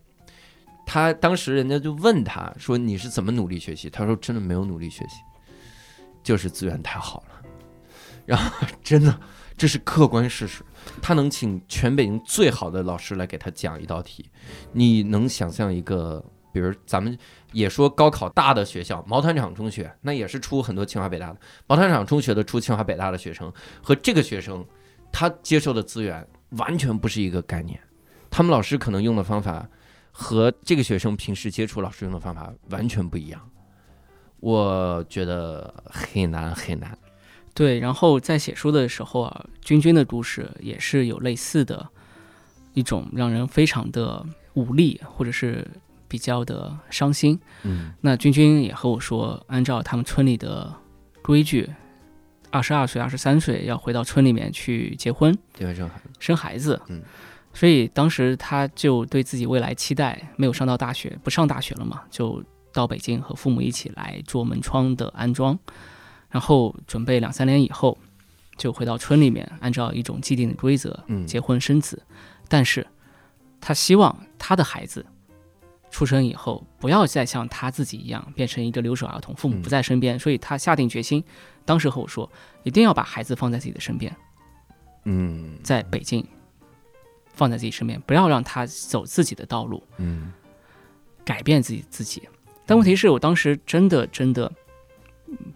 [0.86, 5.16] 他当时人家就问他说：“你是怎么努力学习？”他说：“真的没有努力学习，
[6.22, 7.42] 就是资源太好了。”
[8.28, 9.18] 然后真的
[9.58, 10.64] 这是客观事实，
[11.02, 14.30] 他能请全北京最好的老师来给他讲一道题，
[14.72, 17.18] 你能想象一个，比如咱们
[17.52, 21.40] 也说高考大的学校，毛坦厂中学，那也是出很多清华北大的。
[21.68, 23.52] 毛坦厂中学的出清华北大的学生
[23.82, 24.66] 和这个学生，
[25.12, 27.80] 他接受的资源完全不是一个概念。
[28.30, 29.70] 他们老师可能用的方法
[30.12, 33.50] 和这个学生平时接触老师用的方法完全不一样。
[34.40, 36.98] 我觉得很难很难。
[37.54, 41.88] 对，然后在写书的时候啊，君君的故事也是有类似的
[42.74, 45.68] 一种让人非常的无力，或者是
[46.08, 47.40] 比较的伤心。
[47.64, 50.74] 嗯那君君也和我说，按照他们村里的
[51.22, 51.70] 规矩，
[52.50, 56.82] 二十二岁、二十三岁要回到村里面去结婚、结婚生孩子，生孩子。
[56.88, 57.02] 嗯，
[57.54, 65.58] 所以当时他就对自己未来期待没有上到大学，不上大学了嘛，就到北京和父母一起来做门窗的安装，
[66.34, 67.96] 然后准备两三年以后
[68.58, 72.02] 就回到村里面，按照一种既定的规则嗯结婚生子。
[72.48, 72.86] 但是
[73.62, 75.06] 他希望他的孩子
[75.92, 81.24] 出生以后不要再像他自己一样变成一个留守儿童，父母不在身边，所以他下定决心，
[81.66, 82.28] 当时和我说，
[82.64, 84.16] 一定要把孩子放在自己的身边。
[85.06, 86.26] 嗯在北京
[87.34, 90.34] 放在自己身边，不要让他走自己的道路，嗯
[91.24, 92.28] 改变自己自己。
[92.66, 94.56] 但问题是我当时真的真的嗯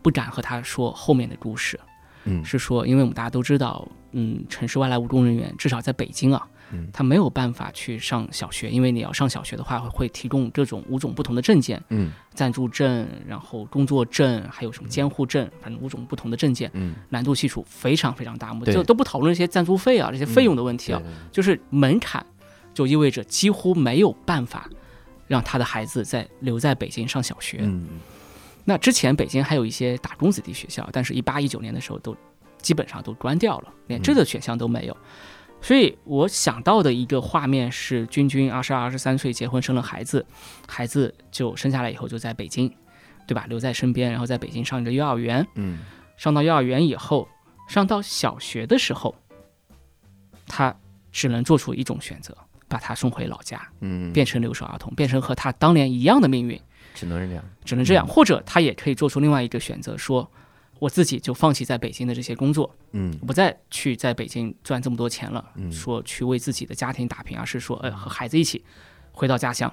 [0.01, 1.79] 不敢和他说后面的故事，
[2.25, 2.43] 嗯。
[2.43, 6.87] 是说，因为我们大家都知道，嗯，城市外来务工人员至少在北京啊，嗯。
[6.91, 12.11] 他没有办法去上小学，因为你要上小学的话，会会提供各种五种不同的证件，嗯。
[12.33, 18.49] 暂住证，然后工作证，还有什么监护证，反正五种不同的证件，嗯，难度系数非常非常大。
[18.49, 22.23] 我们就都不讨论这些赞助费啊，这些费用的问题啊，对就是门槛，
[22.75, 24.69] 就意味着几乎没有办法
[25.25, 27.57] 让他的孩子在留在北京上小学。
[27.61, 27.87] 嗯
[28.69, 32.13] 那之前北京还有一些打工子弟学校，但是一八一九年的时候都
[32.61, 34.97] 基本上都关掉了，连这个选项都没有。
[35.61, 40.25] 所以我想到的一个画面是，君君二十二、二十三岁结婚生了孩子，
[40.67, 42.69] 孩子就生下来以后就在北京，
[43.25, 43.45] 对吧？
[43.47, 45.79] 留在身边，然后在北京上一个幼儿园，嗯
[46.17, 47.25] 上到幼儿园以后，
[47.69, 49.15] 上到小学的时候，
[50.45, 50.75] 他
[51.13, 52.35] 只能做出一种选择，
[52.67, 56.59] 把他送回老家，嗯，变成留守儿童，变成和他当年一样的命运，
[56.97, 57.43] 只能是这样。
[57.63, 58.05] 只能这样。
[58.05, 60.29] 嗯或者他也可以做出另外一个选择，说
[60.79, 68.63] 我自己就放弃在北京的这些工作，嗯不再去在北京赚这么多钱了，嗯说去为自己的家庭打拼，而是说，呃，和孩子一起
[69.11, 69.71] 回到家乡，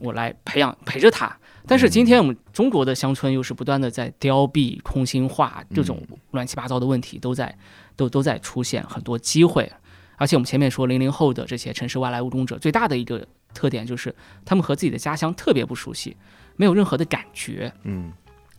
[0.00, 1.36] 我来培养陪着他。
[1.66, 6.02] 但是今天我们中国的乡村又是不断的在凋敝、空心化，这种
[6.32, 7.56] 乱七八糟的问题都在
[7.94, 9.70] 都都在出现，很多机会。
[10.16, 16.16] 而且我们前面说零零后的这些城市外来务工者，最大的一个特点就是他们和自己的家乡特别不熟悉，
[16.56, 17.72] 没有任何的感觉。
[17.84, 18.12] 嗯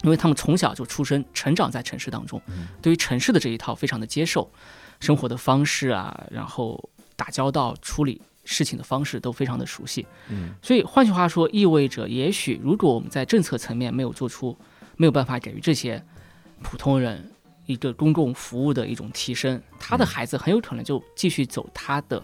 [0.03, 2.41] 因为他们从小就出生、成长在城市当中，
[2.81, 4.51] 对于城市的这一套非常的接受，
[4.99, 10.05] 生活的方式啊，然后打交道、处理事情的方式都非常的熟悉。
[10.27, 14.57] 嗯所以换句话说，意味着也许如果我们在政策层面没有做出，
[14.97, 16.03] 没有办法给予这些
[16.61, 17.31] 普通人
[17.65, 22.21] 一个公共服务的一种提升，他的孩子很有可能就继续走他的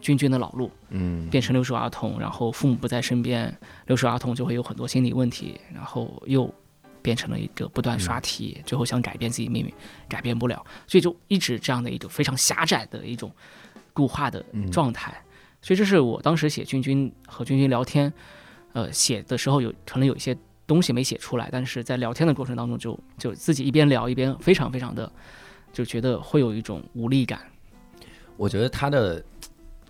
[0.00, 3.54] 君君的老路，嗯变成留守儿童，然后父母不在身边，
[3.86, 6.52] 留守儿童就会有很多心理问题，然后又
[7.02, 9.72] 变成了一个不断刷题，最后想改变自己命运，
[10.08, 13.32] 改变不了，所以就一直这样的一种非常狭窄的一种
[13.92, 15.14] 固化的状态。
[15.60, 18.12] 所以这是我当时写君君和君君聊天，
[18.72, 20.36] 呃，写的时候有可能有一些
[20.66, 25.10] 东西没写出来，但是在聊天的过程当中就就自己一边聊一边非常非常的
[25.72, 27.40] 就觉得会有一种无力感。
[28.36, 29.20] 我觉得他的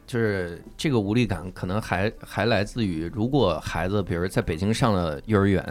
[0.09, 5.63] 就是这个无力感，可能还还来自于，如果孩子比如在北京上了幼儿园，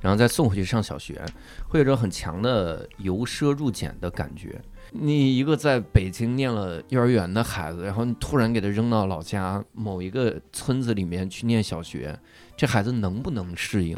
[0.00, 1.22] 然后再送回去上小学，
[1.68, 4.58] 会有种很强的由奢入俭的感觉。
[4.92, 12.18] 你一个在北京念了幼儿园的孩子，然后你突然给他扔到老家某一个村子里面去念小学，
[12.56, 13.96] 这孩子能不能适应？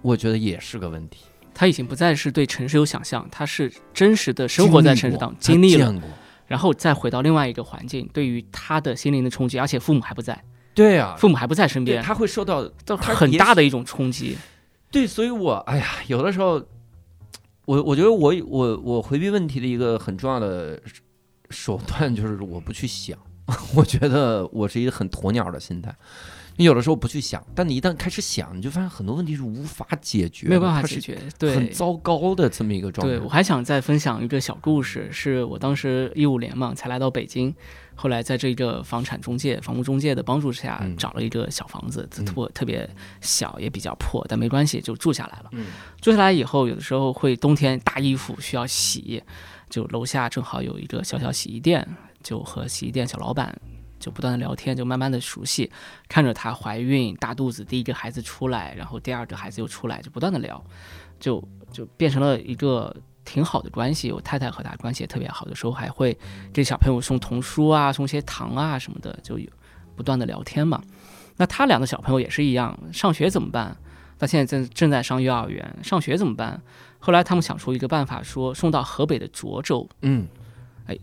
[0.00, 1.26] 我觉得也是个问题。
[1.52, 6.02] 他已经不再是对城市有想象，他是真实的生活在城市当中，经历过，
[6.46, 14.36] 然后再回到另外一个环境，对于他的心灵的冲击，而且父母还不在，对啊，父母还不在身边，他会受到很大的一种冲击。
[14.90, 16.62] 对，所以我哎呀，有的时候，
[17.64, 20.80] 我我觉得我我我回避问题的一个很重要的
[21.50, 23.18] 手段就是我不去想，
[23.74, 25.94] 我觉得我是一个很鸵鸟的心态，
[26.56, 31.18] 你有的时候不去想，但你一旦开始想，你就发现很多问题是无法解决，没有办法解决。
[31.38, 33.16] 对，很糟糕的这么一个状态。
[33.16, 37.52] 对，我还想再分享一个小故事，是我当时一五年嘛才来到北京，
[37.96, 42.88] 后来在这个房产中介、房屋中介的帮助下嗯，找了一个小房子，嗯特特别
[43.20, 45.50] 小，也比较破，但没关系，就住下来了。
[45.52, 45.66] 嗯
[46.00, 49.20] 住下来以后，有的时候会冬天大衣服需要洗，
[49.68, 51.84] 就楼下正好有一个小小洗衣店，
[52.22, 53.60] 就和洗衣店小老板。
[54.04, 55.70] 就不断的聊天，就慢慢的熟悉，
[56.08, 60.62] 看着她怀孕大肚子，第一个孩子出来，然后第二个孩子又出来，就不断的聊，
[61.18, 61.42] 就
[61.72, 62.94] 就变成了一个
[63.24, 64.12] 挺好的关系。
[64.12, 66.14] 我太太和她关系也特别好，有时候还会
[66.52, 69.48] 给小朋友送童书啊，送些糖啊什么的，就有
[69.96, 70.82] 不断的聊天嘛。
[71.36, 73.74] 那他两个小朋友也是一样，上学怎么办？
[74.18, 76.60] 他现在正正在上幼儿园，上学怎么办？
[76.98, 80.28] 后来他们想出一个办法，说送到河北的涿州，嗯
[80.86, 80.96] 哎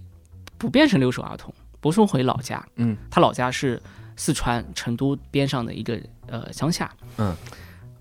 [0.57, 1.51] 不变成留守儿童，
[1.81, 2.65] 不送回老家。
[2.77, 3.81] 嗯，他老家是
[4.15, 6.89] 四川成都边上的一个呃乡下。
[7.17, 7.35] 嗯，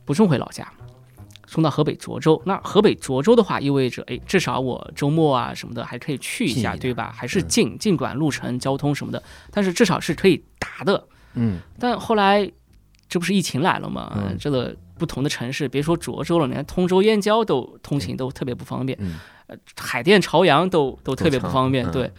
[0.05, 0.71] 不送回老家，
[1.47, 2.41] 送到河北涿州。
[2.45, 7.13] 那河北涿州的话，意味着哎，至少我周末啊什么的还可以去一下，对吧？
[7.17, 11.03] 还是嗯近，尽管路程、交通什么的，但是至少是可以达的。
[11.35, 12.51] 嗯但后来
[13.09, 14.13] 这不是疫情来了吗？
[14.17, 18.99] 嗯这个不同的城市，别说涿州了，连通州、燕郊都通勤都特别不方便。
[19.01, 19.19] 嗯
[19.77, 22.13] 海淀、朝阳都都特别不方便，嗯对，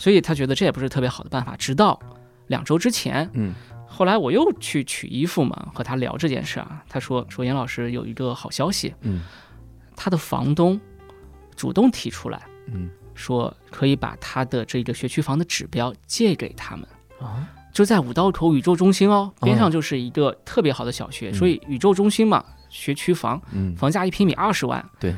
[0.00, 1.54] 所以他觉得这也不是特别好的办法。
[1.56, 2.00] 直到
[2.46, 3.54] 两周之前，嗯。
[3.86, 9.22] 后来我又去取衣服嘛，和他聊这件事啊，他说说严老师有一个好消息，嗯。
[9.94, 10.80] 他的房东
[11.54, 12.40] 主动提出来
[12.72, 12.88] 嗯。
[13.14, 16.88] 说可以把他的这个学区房的指标借给他们。
[17.20, 17.46] 啊？
[17.74, 21.34] 就在五道口宇宙中心哦，边上就是一个特别好的小学，嗯。
[21.34, 23.76] 所以宇宙中心嘛，学区房嗯。
[23.76, 25.14] 房价一平米二十万，对，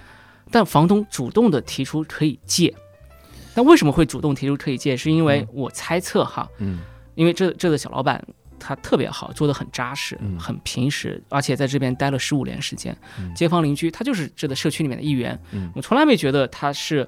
[0.50, 2.74] 但房东主动的提出可以借，
[3.54, 4.96] 那为什么会主动提出可以借？
[4.96, 5.48] 是因为嗯。
[5.52, 6.80] 我猜测哈，嗯。
[7.14, 8.24] 因为这这个小老板
[8.58, 10.38] 他特别好，做的很扎实，嗯。
[10.38, 13.34] 很平实，而且在这边待了十五年时间，嗯。
[13.34, 15.70] 街坊邻居他就是这个社区里面的一员，嗯。
[15.74, 17.06] 我从来没觉得他是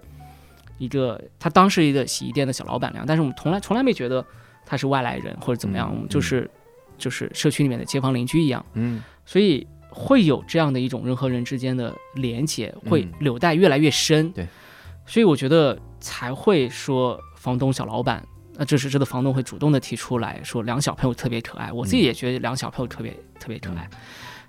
[0.78, 4.24] 一个他当时一个洗衣店的小老板娘，但是我们从来从来没觉得
[4.66, 6.50] 他是外来人或者怎么样，嗯我们就是
[6.98, 9.02] 就是社区里面的街坊邻居一样，嗯。
[9.24, 13.12] 所以会有这样的一种人和人之间的连接，会嗯。
[13.20, 14.30] 纽带越来越深。
[14.32, 14.46] 对，
[15.06, 18.22] 所以我觉得才会说房东小老板。
[18.56, 23.88] 那这是这个房东会主动的提出来说两小朋友特别可爱，我自己嗯也觉得两小朋友特别特别可爱，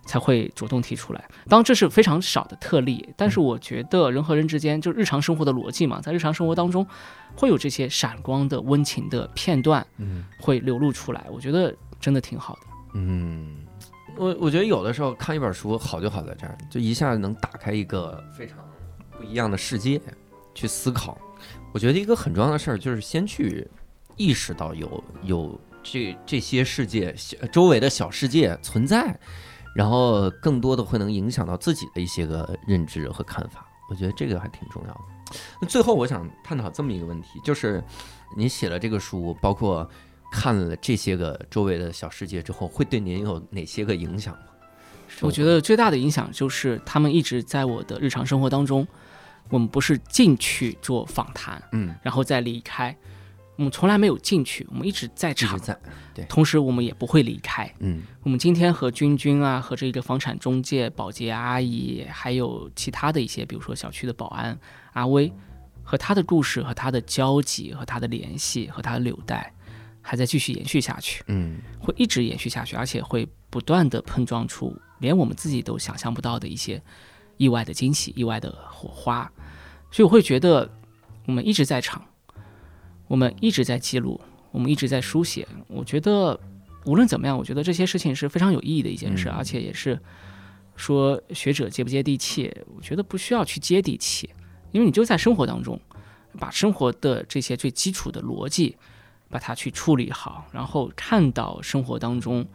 [0.06, 1.26] 才会主动提出来。
[1.48, 6.86] 当然这是非常少的特例，但嗯是我觉得人和人之间就日常生活的逻辑嘛，在日常生活当中
[7.36, 12.62] 会有这些闪光的温情的片段嗯会流露出来，我觉得真的挺好的。
[12.94, 13.66] 嗯，
[14.18, 18.60] 我我觉得有的时候看一本书好就好在这儿，就一下能打开一个非常
[19.18, 20.00] 不一样的世界
[20.54, 21.18] 去思考。
[21.76, 23.68] 我觉得一个很重要的事儿就是先去
[24.16, 27.14] 意识到有有这这些世界
[27.52, 29.14] 周围的小世界存在，
[29.76, 33.68] 然后更多的会能影响到自己的一些个认知和看法。
[33.90, 35.36] 我觉得这个还挺重要的。
[35.60, 37.84] 那最后我想探讨这么一个问题，就是
[38.38, 39.86] 你写了这个书，包括
[40.32, 44.44] 看了这些个周围的小世界之后，会对您有哪些个影响吗？
[45.20, 48.88] 我觉得最大的影响就是他们一直在我的日常生活当中，
[49.50, 52.96] 我们不是进去做访谈，嗯，然后再离开，
[53.56, 55.78] 我们从来没有进去，我们一直在场，在，
[56.28, 57.72] 同时我们也不会离开。
[57.80, 58.02] 嗯。
[58.24, 64.58] 我们今天和君君啊，和这个房产中介、保洁阿姨，还有其他的一些，比如说小区的保安
[64.94, 65.32] 阿威，
[65.84, 69.54] 和他的故事、和他的交集、和他的联系、和他的纽带，
[70.02, 71.24] 还在继续延续下去。
[71.28, 71.60] 嗯。
[71.80, 76.82] 会一直延续下去，而且会不断的碰撞出连我们自己都想象不到的一些
[77.38, 79.32] 意外的惊喜、意外的火花。
[79.92, 80.70] 所以我会觉得，
[81.26, 82.04] 我们一直在场，
[83.08, 84.20] 我们一直在记录，
[84.52, 85.48] 我们一直在书写。
[85.68, 86.40] 我觉得
[86.86, 90.00] 无论怎么样，我觉得这些事情是非常有意义的一件事，嗯而且也是
[90.76, 94.30] 说学者接不接地气，我觉得不需要去接地气，
[94.72, 95.80] 因为你就在生活当中，
[96.40, 98.78] 把生活的这些最基础的逻辑。
[99.28, 102.46] 把它去处理好，然后看到生活当中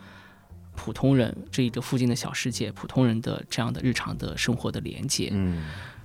[0.75, 5.65] 普通人这一个附近的小世界，普通人的这样的日常的生活的连接，嗯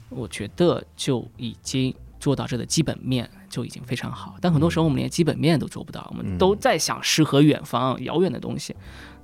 [0.10, 4.36] 我觉得就已经做到这的基本面就已经非常好。
[4.40, 8.76] 但很多时候我们连基本面都做不到，我们都在想诗和远方、遥远的东西。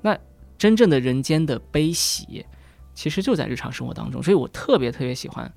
[0.02, 0.18] 那
[0.58, 2.46] 真正的人间的悲喜，
[2.94, 4.22] 其实就在日常生活当中。
[4.22, 5.52] 所以我特别特别喜欢，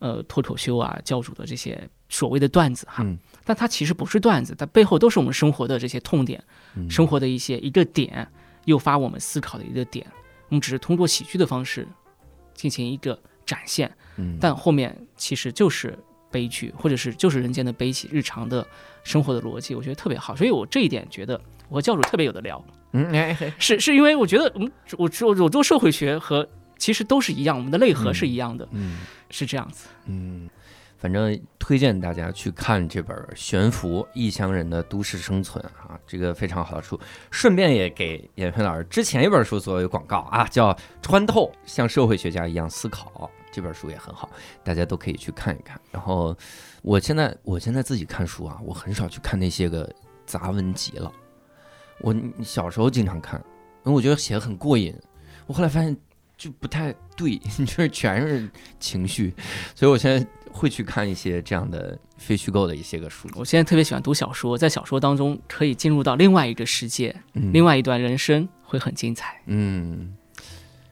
[0.00, 3.02] 呃，脱口秀啊、教主的这些所谓的段子哈。
[3.04, 6.42] 嗯但它其实不是段子，它背后都是我们生活的这些痛点，
[6.74, 8.28] 嗯生活的一些一个点，
[8.68, 10.06] 诱发我们思考的一个点。
[10.48, 11.86] 我们只是通过喜剧的方式
[12.54, 15.98] 进行一个展现，嗯，但后面其实就是
[16.30, 18.66] 悲剧，或者是就是人间的悲喜，日常的
[19.04, 20.36] 生活的逻辑，我觉得特别好。
[20.36, 22.62] 所以我这一点觉得我和教主特别有的聊。
[22.92, 26.48] 嗯，是是因为我觉得，嗯，我我我做社会学和
[26.78, 29.00] 其实都是一样，我们的内核是一样的，嗯
[29.30, 29.88] 是这样子。
[30.06, 30.48] 嗯，
[30.98, 36.98] 反正推荐大家去看这本《悬浮异乡人的都市生存》啊，这个非常好的书。
[37.30, 43.10] 顺便也给闫飞老师之前一本书作为广告啊，叫《穿透：像社会学家一样思考》，
[43.52, 44.28] 这本书也很好，
[44.64, 45.80] 大家都可以去看一看。
[45.92, 46.36] 然后
[46.82, 49.88] 我现在我现在自己看书啊，我很少去看那些个
[50.26, 51.12] 杂文集了。
[52.00, 53.40] 我小时候经常看，
[53.84, 54.92] 因为我觉得写的很过瘾。
[55.46, 55.96] 我后来发现
[56.38, 57.36] 就不太对，
[57.66, 59.34] 就是全是情绪，
[59.74, 63.34] 所以我现在会去看一些这样的非虚构的一些个书籍。
[63.36, 69.40] 我现在特别喜欢读小说，在小说当中可以进入到另外一个世界，嗯另外一段人生会很精彩。
[69.46, 70.14] 嗯，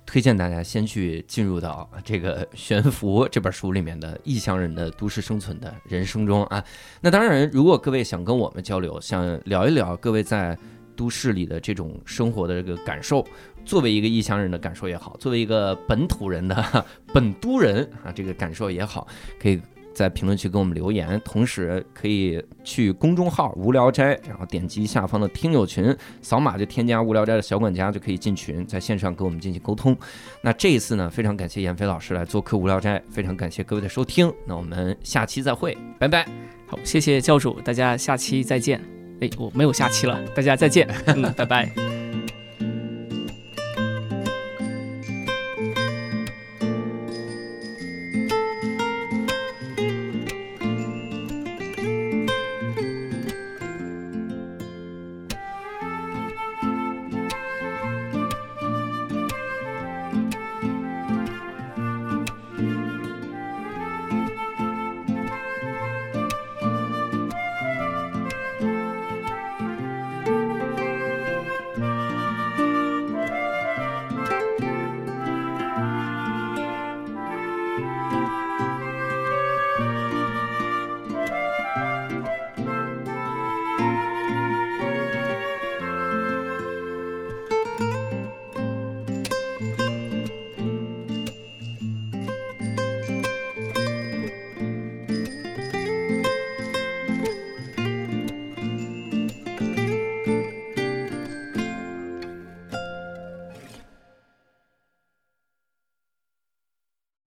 [0.05, 6.63] 推荐大家先去进入到这个《悬浮》这本书里面的异乡人的都市生存的人生中啊。
[7.01, 10.57] 那当然，如果各位想跟我们交流，想聊一聊各位在
[10.97, 13.25] 都市里的这种生活的这个感受，
[13.65, 19.07] 作为一个异乡人的感受也好，作为一个本土人的本都人啊这个感受也好，
[19.39, 19.61] 可以。
[19.97, 29.97] 在评论区给我们留言，同时可以去公众号“无聊斋”，然后点击下方的听友群，扫码就添加无聊斋的小管家就可以进群，在线上跟我们进行沟通。
[30.43, 34.31] 那这一次呢，非常感谢闫飞老师来做客无聊斋，非常感谢各位的收听。
[34.47, 36.29] 那我们下期再会，拜拜。
[36.67, 38.96] 好，谢谢教主，大家下期再见。
[39.21, 42.06] 哎，我没有下期了，大家再见，嗯，拜拜。